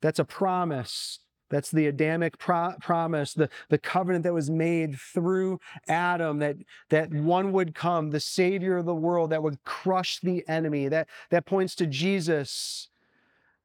That's 0.01 0.19
a 0.19 0.25
promise. 0.25 1.19
That's 1.49 1.71
the 1.71 1.87
Adamic 1.87 2.37
pro- 2.37 2.73
promise, 2.81 3.33
the, 3.33 3.49
the 3.69 3.77
covenant 3.77 4.23
that 4.23 4.33
was 4.33 4.49
made 4.49 4.97
through 4.99 5.59
Adam, 5.87 6.39
that, 6.39 6.57
that 6.89 7.11
one 7.11 7.53
would 7.53 7.73
come, 7.73 8.09
the 8.09 8.19
Savior 8.19 8.77
of 8.77 8.85
the 8.85 8.93
world, 8.93 9.29
that 9.29 9.43
would 9.43 9.63
crush 9.63 10.19
the 10.19 10.43
enemy. 10.49 10.89
That, 10.89 11.07
that 11.29 11.45
points 11.45 11.73
to 11.75 11.87
Jesus. 11.87 12.89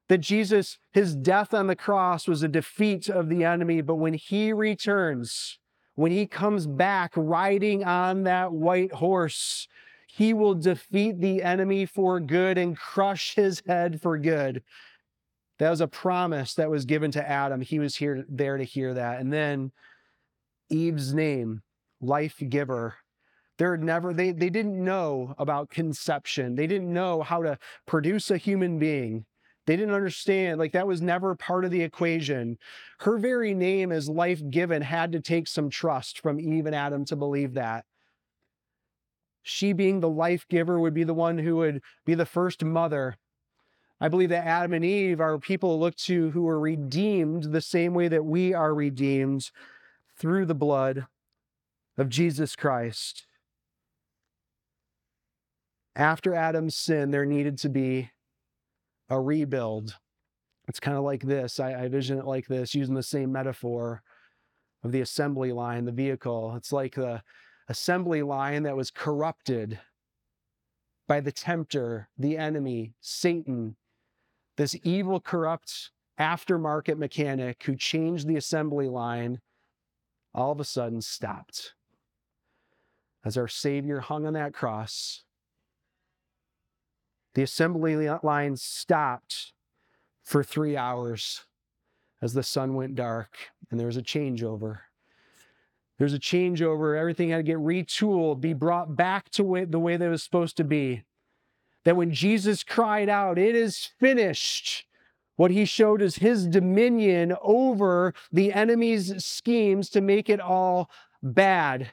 That 0.08 0.18
Jesus, 0.18 0.78
his 0.92 1.16
death 1.16 1.52
on 1.52 1.66
the 1.66 1.76
cross 1.76 2.28
was 2.28 2.42
a 2.42 2.48
defeat 2.48 3.08
of 3.08 3.28
the 3.28 3.44
enemy, 3.44 3.80
but 3.80 3.96
when 3.96 4.14
he 4.14 4.52
returns, 4.52 5.58
when 5.94 6.12
he 6.12 6.26
comes 6.26 6.66
back 6.66 7.12
riding 7.16 7.84
on 7.84 8.22
that 8.24 8.52
white 8.52 8.92
horse, 8.92 9.66
he 10.06 10.34
will 10.34 10.54
defeat 10.54 11.20
the 11.20 11.42
enemy 11.42 11.86
for 11.86 12.20
good 12.20 12.58
and 12.58 12.76
crush 12.76 13.34
his 13.34 13.62
head 13.66 14.00
for 14.00 14.18
good. 14.18 14.62
That 15.62 15.70
was 15.70 15.80
a 15.80 15.86
promise 15.86 16.54
that 16.54 16.70
was 16.70 16.86
given 16.86 17.12
to 17.12 17.24
Adam. 17.24 17.60
He 17.60 17.78
was 17.78 17.94
here 17.94 18.24
there 18.28 18.56
to 18.56 18.64
hear 18.64 18.94
that. 18.94 19.20
And 19.20 19.32
then 19.32 19.70
Eve's 20.70 21.14
name, 21.14 21.62
life 22.00 22.42
giver. 22.48 22.96
They're 23.58 23.76
never 23.76 24.12
they 24.12 24.32
they 24.32 24.50
didn't 24.50 24.82
know 24.82 25.36
about 25.38 25.70
conception. 25.70 26.56
They 26.56 26.66
didn't 26.66 26.92
know 26.92 27.22
how 27.22 27.44
to 27.44 27.58
produce 27.86 28.28
a 28.28 28.38
human 28.38 28.80
being. 28.80 29.24
They 29.68 29.76
didn't 29.76 29.94
understand, 29.94 30.58
like 30.58 30.72
that 30.72 30.88
was 30.88 31.00
never 31.00 31.36
part 31.36 31.64
of 31.64 31.70
the 31.70 31.82
equation. 31.82 32.58
Her 32.98 33.16
very 33.18 33.54
name 33.54 33.92
as 33.92 34.08
life 34.08 34.42
given 34.50 34.82
had 34.82 35.12
to 35.12 35.20
take 35.20 35.46
some 35.46 35.70
trust 35.70 36.18
from 36.18 36.40
Eve 36.40 36.66
and 36.66 36.74
Adam 36.74 37.04
to 37.04 37.14
believe 37.14 37.54
that. 37.54 37.84
She, 39.44 39.72
being 39.74 40.00
the 40.00 40.10
life 40.10 40.44
giver, 40.48 40.80
would 40.80 40.94
be 40.94 41.04
the 41.04 41.14
one 41.14 41.38
who 41.38 41.54
would 41.58 41.82
be 42.04 42.14
the 42.14 42.26
first 42.26 42.64
mother 42.64 43.16
I 44.02 44.08
believe 44.08 44.30
that 44.30 44.48
Adam 44.48 44.72
and 44.72 44.84
Eve 44.84 45.20
are 45.20 45.38
people 45.38 45.78
look 45.78 45.94
to 45.94 46.32
who 46.32 46.42
were 46.42 46.58
redeemed 46.58 47.44
the 47.44 47.60
same 47.60 47.94
way 47.94 48.08
that 48.08 48.24
we 48.24 48.52
are 48.52 48.74
redeemed 48.74 49.52
through 50.18 50.46
the 50.46 50.56
blood 50.56 51.06
of 51.96 52.08
Jesus 52.08 52.56
Christ. 52.56 53.26
After 55.94 56.34
Adam's 56.34 56.74
sin, 56.74 57.12
there 57.12 57.24
needed 57.24 57.58
to 57.58 57.68
be 57.68 58.10
a 59.08 59.20
rebuild. 59.20 59.98
It's 60.66 60.80
kind 60.80 60.96
of 60.96 61.04
like 61.04 61.22
this. 61.22 61.60
I, 61.60 61.84
I 61.84 61.88
vision 61.88 62.18
it 62.18 62.26
like 62.26 62.48
this, 62.48 62.74
using 62.74 62.96
the 62.96 63.04
same 63.04 63.30
metaphor 63.30 64.02
of 64.82 64.90
the 64.90 65.02
assembly 65.02 65.52
line, 65.52 65.84
the 65.84 65.92
vehicle. 65.92 66.56
It's 66.56 66.72
like 66.72 66.96
the 66.96 67.22
assembly 67.68 68.22
line 68.22 68.64
that 68.64 68.76
was 68.76 68.90
corrupted 68.90 69.78
by 71.06 71.20
the 71.20 71.30
tempter, 71.30 72.08
the 72.18 72.36
enemy, 72.36 72.94
Satan, 73.00 73.76
this 74.56 74.76
evil, 74.82 75.20
corrupt 75.20 75.90
aftermarket 76.18 76.98
mechanic 76.98 77.62
who 77.64 77.76
changed 77.76 78.26
the 78.26 78.36
assembly 78.36 78.88
line 78.88 79.40
all 80.34 80.52
of 80.52 80.60
a 80.60 80.64
sudden 80.64 81.00
stopped. 81.00 81.74
As 83.24 83.36
our 83.36 83.48
Savior 83.48 84.00
hung 84.00 84.26
on 84.26 84.32
that 84.34 84.52
cross, 84.52 85.24
the 87.34 87.42
assembly 87.42 88.08
line 88.22 88.56
stopped 88.56 89.52
for 90.22 90.42
three 90.42 90.76
hours 90.76 91.44
as 92.20 92.34
the 92.34 92.42
sun 92.42 92.74
went 92.74 92.94
dark 92.94 93.36
and 93.70 93.78
there 93.78 93.86
was 93.86 93.96
a 93.96 94.02
changeover. 94.02 94.80
There's 95.98 96.14
a 96.14 96.18
changeover. 96.18 96.98
Everything 96.98 97.30
had 97.30 97.38
to 97.38 97.42
get 97.42 97.58
retooled, 97.58 98.40
be 98.40 98.54
brought 98.54 98.96
back 98.96 99.30
to 99.30 99.66
the 99.68 99.78
way 99.78 99.96
that 99.96 100.04
it 100.04 100.10
was 100.10 100.22
supposed 100.22 100.56
to 100.56 100.64
be 100.64 101.04
that 101.84 101.96
when 101.96 102.12
Jesus 102.12 102.64
cried 102.64 103.08
out, 103.08 103.38
It 103.38 103.54
is 103.54 103.90
finished, 103.98 104.86
what 105.36 105.50
he 105.50 105.64
showed 105.64 106.02
is 106.02 106.16
his 106.16 106.46
dominion 106.46 107.34
over 107.42 108.14
the 108.30 108.52
enemy's 108.52 109.24
schemes 109.24 109.88
to 109.90 110.00
make 110.00 110.28
it 110.28 110.40
all 110.40 110.90
bad. 111.22 111.90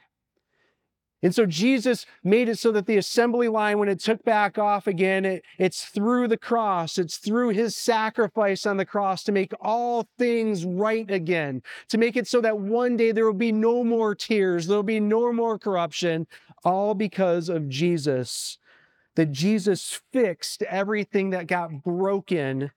And 1.22 1.36
so 1.36 1.46
Jesus 1.46 2.06
made 2.24 2.48
it 2.48 2.58
so 2.60 2.72
that 2.72 2.86
the 2.86 2.98
assembly 2.98 3.50
line, 3.50 3.78
when 3.78 3.90
it 3.90 4.00
took 4.00 4.24
back 4.24 4.58
off 4.58 4.88
again, 4.88 5.26
it, 5.26 5.44
it's 5.58 5.86
through 5.86 6.30
the 6.30 6.38
cross. 6.38 6.98
It's 6.98 7.18
through 7.18 7.50
his 7.50 7.76
sacrifice 7.76 8.66
on 8.66 8.78
the 8.78 8.86
cross 8.86 9.24
to 9.24 9.34
make 9.34 9.52
all 9.60 10.08
things 10.18 10.64
right 10.64 11.10
again, 11.12 11.62
to 11.90 11.98
make 11.98 12.16
it 12.16 12.28
so 12.28 12.40
that 12.40 12.60
one 12.60 12.96
day 12.96 13.12
there 13.12 13.26
will 13.26 13.34
be 13.34 13.52
no 13.52 13.84
more 13.84 14.16
tears, 14.16 14.68
there'll 14.68 14.82
be 14.82 15.02
no 15.02 15.34
more 15.34 15.60
corruption, 15.60 16.26
all 16.64 16.94
because 16.94 17.50
of 17.50 17.68
Jesus 17.68 18.58
that 19.20 19.34
Jesus 19.34 20.00
fixed 20.14 20.62
everything 20.62 21.32
that 21.32 21.46
got 21.46 21.84
broken 21.84 22.72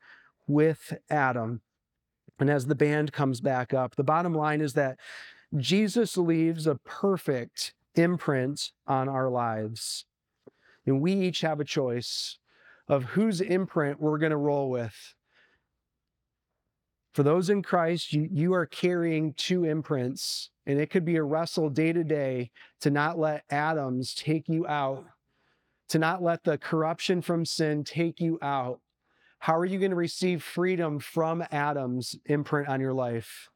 with 0.49 0.93
Adam. 1.09 1.61
And 2.40 2.51
as 2.51 2.66
the 2.66 2.74
band 2.74 3.12
comes 3.12 3.40
back 3.40 3.72
up, 3.72 3.95
the 3.95 4.03
bottom 4.03 4.34
line 4.34 4.61
is 4.61 4.72
that 4.72 4.99
Jesus 5.57 6.16
leaves 6.16 6.66
a 6.66 6.80
perfect 6.84 7.74
imprint 7.95 8.72
on 8.88 9.09
our 9.09 9.30
lives. 9.30 10.05
And 10.84 11.01
we 11.01 11.12
each 11.12 11.43
have 11.43 11.61
a 11.61 11.64
choice 11.64 12.38
of 12.88 13.05
whose 13.05 13.40
imprint 13.40 14.01
we're 14.01 14.18
going 14.18 14.30
to 14.30 14.36
roll 14.36 14.68
with. 14.68 15.14
For 17.14 17.22
those 17.22 17.51
in 17.51 17.62
Christ, 17.62 18.12
you, 18.12 18.28
you 18.32 18.53
are 18.55 18.66
carrying 18.66 19.34
two 19.34 19.62
imprints, 19.62 20.51
and 20.66 20.80
it 20.80 20.90
could 20.90 21.05
be 21.05 21.14
a 21.14 21.22
wrestle 21.22 21.70
day 21.70 21.93
to 21.93 22.03
day 22.03 22.51
to 22.80 22.90
not 22.90 23.16
let 23.16 23.45
Adams 23.49 24.12
take 24.12 24.49
you 24.49 24.66
out 24.66 25.05
to 25.93 25.99
not 25.99 26.22
let 26.22 26.45
the 26.45 26.57
corruption 26.57 27.20
from 27.20 27.45
sin 27.45 27.84
take 27.84 28.18
you 28.18 28.38
out. 28.40 28.80
How 29.40 29.55
are 29.59 29.66
you 29.66 29.78
going 29.78 29.90
to 29.90 29.97
receive 29.97 30.43
freedom 30.43 30.99
from 30.99 31.45
Adam's 31.53 32.16
imprint 32.24 32.66
on 32.66 32.80
your 32.80 32.95
life? 32.95 33.51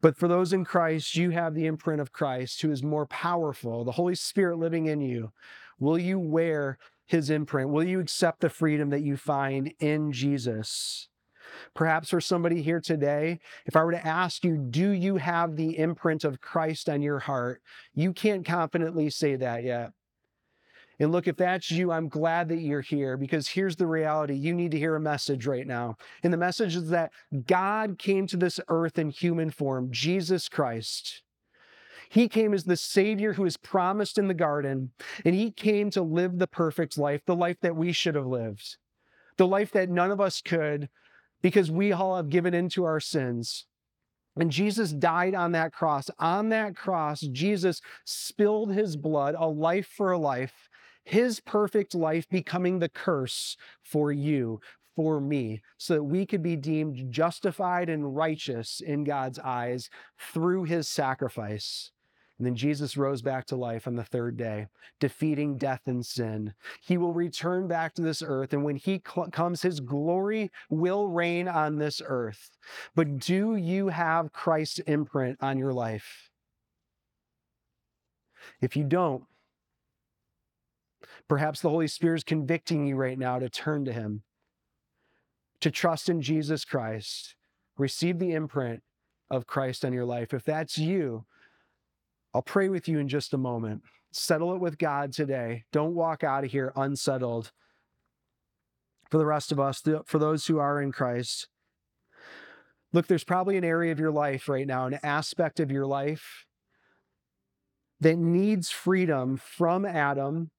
But 0.00 0.16
for 0.16 0.28
those 0.28 0.52
in 0.52 0.64
Christ, 0.64 1.16
you 1.16 1.30
have 1.30 1.56
the 1.56 1.66
imprint 1.66 2.00
of 2.00 2.12
Christ 2.12 2.62
who 2.62 2.70
is 2.70 2.84
more 2.84 3.06
powerful, 3.06 3.82
the 3.82 3.90
Holy 3.90 4.14
Spirit 4.14 4.58
living 4.58 4.86
in 4.86 5.00
you. 5.00 5.32
Will 5.80 5.98
you 5.98 6.16
wear 6.20 6.78
his 7.06 7.28
imprint? 7.28 7.70
Will 7.70 7.82
you 7.82 7.98
accept 7.98 8.38
the 8.38 8.48
freedom 8.48 8.90
that 8.90 9.02
you 9.02 9.16
find 9.16 9.74
in 9.80 10.12
Jesus? 10.12 11.08
Perhaps 11.74 12.10
for 12.10 12.20
somebody 12.20 12.62
here 12.62 12.80
today, 12.80 13.40
if 13.66 13.74
I 13.74 13.82
were 13.82 13.90
to 13.90 14.06
ask 14.06 14.44
you, 14.44 14.58
do 14.58 14.90
you 14.90 15.16
have 15.16 15.56
the 15.56 15.76
imprint 15.76 16.22
of 16.22 16.40
Christ 16.40 16.88
on 16.88 17.02
your 17.02 17.18
heart? 17.18 17.60
You 17.94 18.12
can't 18.12 18.46
confidently 18.46 19.10
say 19.10 19.34
that 19.34 19.64
yet. 19.64 19.90
And 21.02 21.10
look, 21.10 21.26
if 21.26 21.36
that's 21.36 21.68
you, 21.68 21.90
I'm 21.90 22.08
glad 22.08 22.48
that 22.50 22.60
you're 22.60 22.80
here 22.80 23.16
because 23.16 23.48
here's 23.48 23.74
the 23.74 23.88
reality. 23.88 24.34
You 24.34 24.54
need 24.54 24.70
to 24.70 24.78
hear 24.78 24.94
a 24.94 25.00
message 25.00 25.48
right 25.48 25.66
now. 25.66 25.96
And 26.22 26.32
the 26.32 26.38
message 26.38 26.76
is 26.76 26.90
that 26.90 27.10
God 27.44 27.98
came 27.98 28.28
to 28.28 28.36
this 28.36 28.60
earth 28.68 29.00
in 29.00 29.10
human 29.10 29.50
form, 29.50 29.88
Jesus 29.90 30.48
Christ. 30.48 31.22
He 32.08 32.28
came 32.28 32.54
as 32.54 32.62
the 32.62 32.76
Savior 32.76 33.32
who 33.32 33.44
is 33.44 33.56
promised 33.56 34.16
in 34.16 34.28
the 34.28 34.34
garden, 34.34 34.92
and 35.24 35.34
He 35.34 35.50
came 35.50 35.90
to 35.90 36.02
live 36.02 36.38
the 36.38 36.46
perfect 36.46 36.96
life, 36.96 37.22
the 37.26 37.34
life 37.34 37.56
that 37.62 37.74
we 37.74 37.90
should 37.90 38.14
have 38.14 38.26
lived, 38.26 38.76
the 39.38 39.46
life 39.46 39.72
that 39.72 39.90
none 39.90 40.12
of 40.12 40.20
us 40.20 40.40
could 40.40 40.88
because 41.42 41.68
we 41.68 41.90
all 41.90 42.16
have 42.16 42.28
given 42.28 42.54
into 42.54 42.84
our 42.84 43.00
sins. 43.00 43.66
And 44.36 44.52
Jesus 44.52 44.92
died 44.92 45.34
on 45.34 45.50
that 45.52 45.72
cross. 45.72 46.08
On 46.20 46.50
that 46.50 46.76
cross, 46.76 47.20
Jesus 47.20 47.80
spilled 48.04 48.72
his 48.72 48.96
blood, 48.96 49.34
a 49.36 49.48
life 49.48 49.88
for 49.88 50.12
a 50.12 50.18
life, 50.18 50.68
his 51.04 51.40
perfect 51.40 51.94
life 51.94 52.28
becoming 52.28 52.78
the 52.78 52.88
curse 52.88 53.56
for 53.82 54.12
you, 54.12 54.60
for 54.94 55.20
me, 55.20 55.62
so 55.78 55.94
that 55.94 56.04
we 56.04 56.26
could 56.26 56.42
be 56.42 56.56
deemed 56.56 57.10
justified 57.10 57.88
and 57.88 58.14
righteous 58.14 58.80
in 58.80 59.04
God's 59.04 59.38
eyes 59.38 59.88
through 60.18 60.64
his 60.64 60.88
sacrifice. 60.88 61.90
And 62.38 62.46
then 62.46 62.56
Jesus 62.56 62.96
rose 62.96 63.22
back 63.22 63.46
to 63.46 63.56
life 63.56 63.86
on 63.86 63.94
the 63.94 64.02
third 64.02 64.36
day, 64.36 64.66
defeating 64.98 65.58
death 65.58 65.82
and 65.86 66.04
sin. 66.04 66.54
He 66.82 66.98
will 66.98 67.12
return 67.12 67.68
back 67.68 67.94
to 67.94 68.02
this 68.02 68.20
earth, 68.20 68.52
and 68.52 68.64
when 68.64 68.76
he 68.76 69.00
cl- 69.06 69.30
comes, 69.30 69.62
his 69.62 69.80
glory 69.80 70.50
will 70.68 71.08
reign 71.08 71.46
on 71.46 71.78
this 71.78 72.02
earth. 72.04 72.50
But 72.96 73.18
do 73.18 73.54
you 73.54 73.88
have 73.88 74.32
Christ's 74.32 74.80
imprint 74.80 75.38
on 75.40 75.56
your 75.56 75.72
life? 75.72 76.30
If 78.60 78.76
you 78.76 78.84
don't, 78.84 79.22
Perhaps 81.28 81.60
the 81.60 81.70
Holy 81.70 81.88
Spirit 81.88 82.16
is 82.18 82.24
convicting 82.24 82.86
you 82.86 82.96
right 82.96 83.18
now 83.18 83.38
to 83.38 83.48
turn 83.48 83.84
to 83.84 83.92
Him, 83.92 84.22
to 85.60 85.70
trust 85.70 86.08
in 86.08 86.20
Jesus 86.20 86.64
Christ, 86.64 87.34
receive 87.78 88.18
the 88.18 88.32
imprint 88.32 88.82
of 89.30 89.46
Christ 89.46 89.84
on 89.84 89.92
your 89.92 90.04
life. 90.04 90.34
If 90.34 90.44
that's 90.44 90.76
you, 90.76 91.24
I'll 92.34 92.42
pray 92.42 92.68
with 92.68 92.88
you 92.88 92.98
in 92.98 93.08
just 93.08 93.34
a 93.34 93.38
moment. 93.38 93.82
Settle 94.12 94.54
it 94.54 94.60
with 94.60 94.78
God 94.78 95.12
today. 95.12 95.64
Don't 95.72 95.94
walk 95.94 96.22
out 96.22 96.44
of 96.44 96.50
here 96.50 96.72
unsettled. 96.76 97.50
For 99.10 99.18
the 99.18 99.26
rest 99.26 99.52
of 99.52 99.60
us, 99.60 99.82
for 100.06 100.18
those 100.18 100.46
who 100.46 100.58
are 100.58 100.80
in 100.80 100.90
Christ, 100.90 101.48
look, 102.92 103.06
there's 103.06 103.24
probably 103.24 103.58
an 103.58 103.64
area 103.64 103.92
of 103.92 103.98
your 103.98 104.10
life 104.10 104.48
right 104.48 104.66
now, 104.66 104.86
an 104.86 104.98
aspect 105.02 105.60
of 105.60 105.70
your 105.70 105.86
life 105.86 106.46
that 108.00 108.16
needs 108.16 108.70
freedom 108.70 109.36
from 109.36 109.84
Adam 109.84 110.50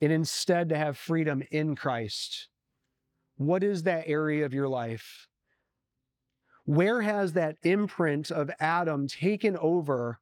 and 0.00 0.12
instead 0.12 0.68
to 0.68 0.76
have 0.76 0.96
freedom 0.96 1.42
in 1.50 1.76
Christ. 1.76 2.48
What 3.36 3.62
is 3.62 3.84
that 3.84 4.04
area 4.06 4.44
of 4.44 4.54
your 4.54 4.68
life? 4.68 5.28
Where 6.64 7.02
has 7.02 7.32
that 7.32 7.56
imprint 7.62 8.30
of 8.30 8.50
Adam 8.60 9.08
taken 9.08 9.56
over 9.56 10.20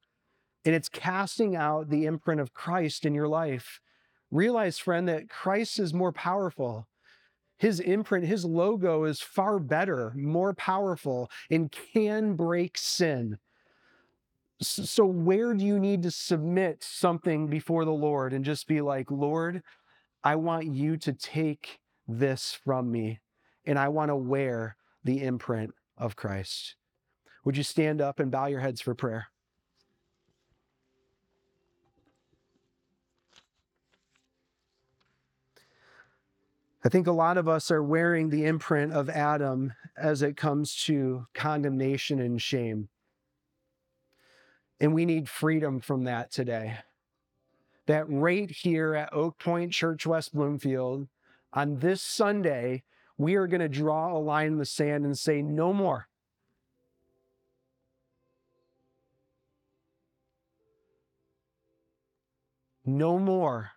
and 0.65 0.75
it's 0.75 0.89
casting 0.89 1.57
out 1.57 1.91
the 1.91 2.07
imprint 2.07 2.41
of 2.41 2.55
Christ 2.55 3.05
in 3.05 3.15
your 3.15 3.29
life? 3.29 3.81
Realize, 4.31 4.79
friend, 4.79 5.09
that 5.09 5.29
Christ 5.29 5.79
is 5.79 5.95
more 5.95 6.13
powerful. 6.13 6.87
His 7.59 7.81
imprint, 7.81 8.27
his 8.27 8.45
logo 8.45 9.05
is 9.05 9.21
far 9.21 9.59
better, 9.59 10.13
more 10.17 10.55
powerful, 10.55 11.29
and 11.51 11.73
can 11.73 12.35
break 12.35 12.79
sin. 12.79 13.39
So, 14.61 15.07
where 15.07 15.55
do 15.55 15.65
you 15.65 15.79
need 15.79 16.03
to 16.03 16.11
submit 16.11 16.83
something 16.83 17.47
before 17.47 17.85
the 17.85 17.93
Lord 17.93 18.33
and 18.33 18.45
just 18.45 18.67
be 18.67 18.81
like, 18.81 19.09
Lord, 19.11 19.63
I 20.25 20.35
want 20.35 20.67
you 20.67 20.97
to 20.97 21.13
take 21.13 21.79
this 22.09 22.59
from 22.65 22.91
me, 22.91 23.21
and 23.65 23.79
I 23.79 23.89
want 23.89 24.09
to 24.09 24.17
wear 24.17 24.77
the 25.05 25.23
imprint 25.23 25.75
of 25.97 26.17
Christ? 26.17 26.75
Would 27.45 27.57
you 27.57 27.63
stand 27.63 28.01
up 28.01 28.19
and 28.19 28.33
bow 28.33 28.47
your 28.47 28.61
heads 28.61 28.81
for 28.81 28.97
prayer? 28.97 29.29
I 36.85 36.89
think 36.89 37.07
a 37.07 37.13
lot 37.13 37.39
of 37.39 37.49
us 37.49 37.71
are 37.71 37.83
wearing 37.83 38.31
the 38.31 38.45
imprint 38.45 38.93
of 38.93 39.09
Adam 39.09 39.73
as 39.97 40.23
it 40.23 40.37
comes 40.37 40.75
to 40.85 41.27
condemnation 41.35 42.21
and 42.21 42.41
shame. 42.41 42.89
And 44.81 44.95
we 44.95 45.05
need 45.05 45.29
freedom 45.29 45.81
from 45.81 46.05
that 46.05 46.31
today. 46.31 46.79
That 47.87 48.09
right 48.09 48.51
here 48.51 48.95
at 48.95 49.13
Oak 49.13 49.39
Pointe 49.39 49.73
Church 49.73 50.07
West 50.07 50.35
Bloomfield, 50.35 51.09
on 51.53 51.79
this 51.79 52.03
Sunday, 52.03 52.85
we 53.17 53.35
are 53.35 53.47
going 53.47 53.61
to 53.61 53.69
draw 53.69 54.17
a 54.17 54.19
line 54.19 54.49
in 54.49 54.59
the 54.59 54.65
sand 54.65 55.05
and 55.05 55.19
say, 55.19 55.43
no 55.43 55.73
more. 55.73 56.07
No 62.85 63.19
more 63.19 63.73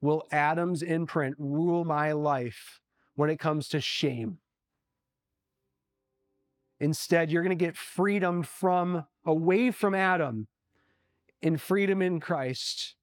will 0.00 0.24
Adam's 0.30 0.82
imprint 0.82 1.34
rule 1.38 1.84
my 1.84 2.12
life 2.12 2.80
when 3.14 3.30
it 3.30 3.38
comes 3.38 3.68
to 3.68 3.80
shame. 3.80 4.38
Instead, 6.78 7.30
you're 7.30 7.42
going 7.42 7.56
to 7.56 7.64
get 7.64 7.76
freedom 7.76 8.42
from 8.42 9.06
away 9.24 9.70
from 9.70 9.94
Adam 9.94 10.46
in 11.40 11.56
freedom 11.56 12.02
in 12.02 12.20
Christ 12.20 12.94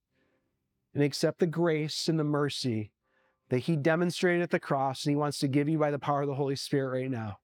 and 0.94 1.04
accept 1.04 1.40
the 1.40 1.48
grace 1.48 2.08
and 2.08 2.20
the 2.20 2.24
mercy 2.24 2.92
that 3.50 3.60
he 3.60 3.76
demonstrated 3.76 4.42
at 4.42 4.52
the 4.52 4.60
cross 4.60 5.06
and 5.06 5.12
he 5.12 5.16
wants 5.16 5.40
to 5.40 5.48
give 5.48 5.68
you 5.68 5.78
by 5.78 5.92
the 5.92 6.00
power 6.00 6.22
of 6.22 6.28
the 6.28 6.36
Holy 6.36 6.56
Spirit 6.56 7.02
right 7.02 7.12
now. 7.12 7.40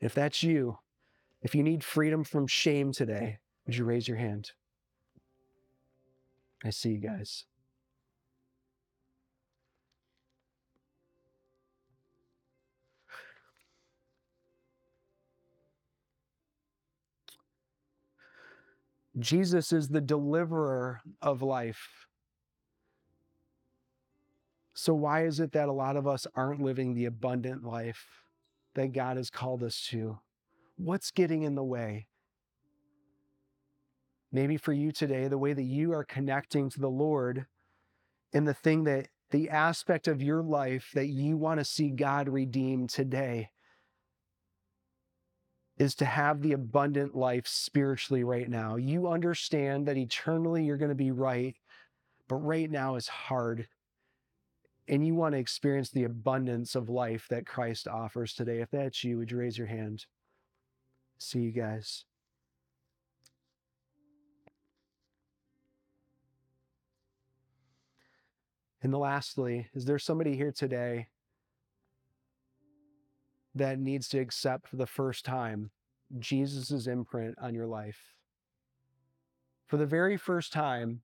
If 0.00 0.14
that's 0.14 0.42
you, 0.42 0.78
if 1.42 1.54
you 1.54 1.62
need 1.62 1.84
freedom 1.84 2.24
from 2.24 2.46
shame 2.46 2.92
today, 2.92 3.38
would 3.66 3.76
you 3.76 3.84
raise 3.84 4.08
your 4.08 4.16
hand? 4.16 4.52
I 6.64 6.70
see 6.70 6.90
you 6.90 6.98
guys. 6.98 7.44
Jesus 19.18 19.72
is 19.72 19.88
the 19.88 20.00
deliverer 20.00 21.00
of 21.20 21.42
life. 21.42 22.06
So, 24.74 24.94
why 24.94 25.24
is 25.24 25.40
it 25.40 25.52
that 25.52 25.68
a 25.68 25.72
lot 25.72 25.96
of 25.96 26.06
us 26.06 26.26
aren't 26.34 26.62
living 26.62 26.94
the 26.94 27.06
abundant 27.06 27.64
life 27.64 28.06
that 28.74 28.92
God 28.92 29.16
has 29.16 29.28
called 29.28 29.62
us 29.62 29.84
to? 29.90 30.18
What's 30.76 31.10
getting 31.10 31.42
in 31.42 31.54
the 31.54 31.64
way? 31.64 32.06
Maybe 34.32 34.56
for 34.56 34.72
you 34.72 34.92
today, 34.92 35.26
the 35.26 35.38
way 35.38 35.52
that 35.52 35.64
you 35.64 35.92
are 35.92 36.04
connecting 36.04 36.70
to 36.70 36.80
the 36.80 36.88
Lord 36.88 37.46
and 38.32 38.46
the 38.46 38.54
thing 38.54 38.84
that 38.84 39.08
the 39.30 39.50
aspect 39.50 40.06
of 40.08 40.22
your 40.22 40.42
life 40.42 40.90
that 40.94 41.08
you 41.08 41.36
want 41.36 41.58
to 41.58 41.64
see 41.64 41.90
God 41.90 42.28
redeem 42.28 42.86
today 42.86 43.50
is 45.80 45.94
to 45.94 46.04
have 46.04 46.42
the 46.42 46.52
abundant 46.52 47.16
life 47.16 47.48
spiritually 47.48 48.22
right 48.22 48.50
now. 48.50 48.76
You 48.76 49.08
understand 49.08 49.86
that 49.86 49.96
eternally 49.96 50.62
you're 50.62 50.76
going 50.76 50.90
to 50.90 50.94
be 50.94 51.10
right, 51.10 51.56
but 52.28 52.36
right 52.36 52.70
now 52.70 52.96
is 52.96 53.08
hard. 53.08 53.66
And 54.88 55.06
you 55.06 55.14
want 55.14 55.32
to 55.34 55.38
experience 55.38 55.88
the 55.88 56.04
abundance 56.04 56.74
of 56.74 56.90
life 56.90 57.28
that 57.30 57.46
Christ 57.46 57.88
offers 57.88 58.34
today. 58.34 58.60
If 58.60 58.70
that's 58.70 59.02
you, 59.02 59.16
would 59.16 59.30
you 59.30 59.38
raise 59.38 59.56
your 59.56 59.68
hand? 59.68 60.04
See 61.16 61.38
you 61.38 61.50
guys. 61.50 62.04
And 68.82 68.94
lastly, 68.94 69.68
is 69.72 69.86
there 69.86 69.98
somebody 69.98 70.36
here 70.36 70.52
today 70.52 71.06
that 73.54 73.78
needs 73.78 74.08
to 74.08 74.18
accept 74.18 74.68
for 74.68 74.76
the 74.76 74.86
first 74.86 75.24
time 75.24 75.70
Jesus' 76.18 76.86
imprint 76.86 77.36
on 77.40 77.54
your 77.54 77.66
life. 77.66 78.14
For 79.66 79.76
the 79.76 79.86
very 79.86 80.16
first 80.16 80.52
time, 80.52 81.02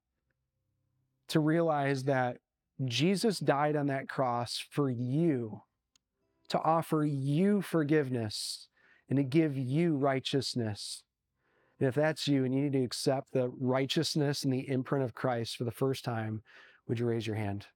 to 1.28 1.40
realize 1.40 2.04
that 2.04 2.38
Jesus 2.84 3.38
died 3.38 3.76
on 3.76 3.86
that 3.86 4.08
cross 4.08 4.64
for 4.70 4.90
you, 4.90 5.62
to 6.48 6.60
offer 6.60 7.04
you 7.04 7.62
forgiveness 7.62 8.68
and 9.08 9.16
to 9.16 9.22
give 9.22 9.56
you 9.56 9.96
righteousness. 9.96 11.02
And 11.78 11.88
if 11.88 11.94
that's 11.94 12.28
you 12.28 12.44
and 12.44 12.54
you 12.54 12.62
need 12.62 12.72
to 12.72 12.84
accept 12.84 13.32
the 13.32 13.50
righteousness 13.58 14.44
and 14.44 14.52
the 14.52 14.68
imprint 14.68 15.04
of 15.04 15.14
Christ 15.14 15.56
for 15.56 15.64
the 15.64 15.70
first 15.70 16.04
time, 16.04 16.42
would 16.86 16.98
you 16.98 17.06
raise 17.06 17.26
your 17.26 17.36
hand? 17.36 17.66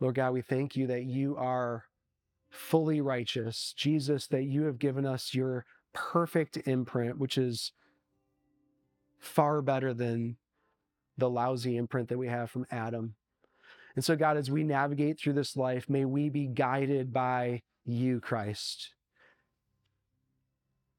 Lord 0.00 0.14
God, 0.14 0.32
we 0.32 0.42
thank 0.42 0.76
you 0.76 0.86
that 0.88 1.04
you 1.04 1.36
are 1.36 1.84
fully 2.50 3.00
righteous. 3.00 3.74
Jesus, 3.76 4.26
that 4.28 4.44
you 4.44 4.64
have 4.64 4.78
given 4.78 5.06
us 5.06 5.34
your 5.34 5.64
perfect 5.92 6.58
imprint, 6.66 7.18
which 7.18 7.38
is 7.38 7.72
far 9.18 9.62
better 9.62 9.94
than 9.94 10.36
the 11.16 11.30
lousy 11.30 11.76
imprint 11.76 12.08
that 12.08 12.18
we 12.18 12.28
have 12.28 12.50
from 12.50 12.66
Adam. 12.70 13.14
And 13.94 14.04
so, 14.04 14.14
God, 14.14 14.36
as 14.36 14.50
we 14.50 14.62
navigate 14.62 15.18
through 15.18 15.32
this 15.32 15.56
life, 15.56 15.88
may 15.88 16.04
we 16.04 16.28
be 16.28 16.46
guided 16.46 17.12
by 17.12 17.62
you, 17.86 18.20
Christ. 18.20 18.90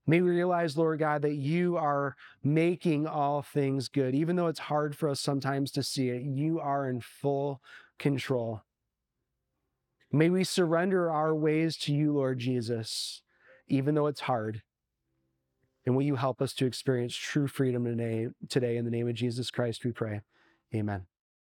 May 0.07 0.21
we 0.21 0.31
realize, 0.31 0.77
Lord 0.77 0.99
God, 0.99 1.21
that 1.21 1.35
you 1.35 1.77
are 1.77 2.15
making 2.43 3.05
all 3.05 3.41
things 3.41 3.89
good. 3.89 4.15
Even 4.15 4.37
though 4.37 4.47
it's 4.47 4.57
hard 4.57 4.95
for 4.95 5.09
us 5.09 5.19
sometimes 5.19 5.69
to 5.71 5.83
see 5.83 6.09
it, 6.09 6.23
you 6.23 6.59
are 6.59 6.89
in 6.89 7.01
full 7.01 7.61
control. 7.99 8.61
May 10.17 10.31
we 10.31 10.43
surrender 10.43 11.11
our 11.11 11.35
ways 11.35 11.77
to 11.77 11.93
you, 11.93 12.11
Lord 12.11 12.39
Jesus, 12.39 13.21
even 13.67 13.93
though 13.93 14.07
it's 14.07 14.21
hard. 14.21 14.63
And 15.85 15.95
will 15.95 16.01
you 16.01 16.15
help 16.15 16.41
us 16.41 16.53
to 16.55 16.65
experience 16.65 17.15
true 17.15 17.45
freedom 17.45 17.85
today, 17.85 18.29
today 18.49 18.77
in 18.77 18.85
the 18.85 18.89
name 18.89 19.07
of 19.07 19.13
Jesus 19.13 19.51
Christ, 19.51 19.85
we 19.85 19.91
pray. 19.91 20.21
Amen. 20.73 21.05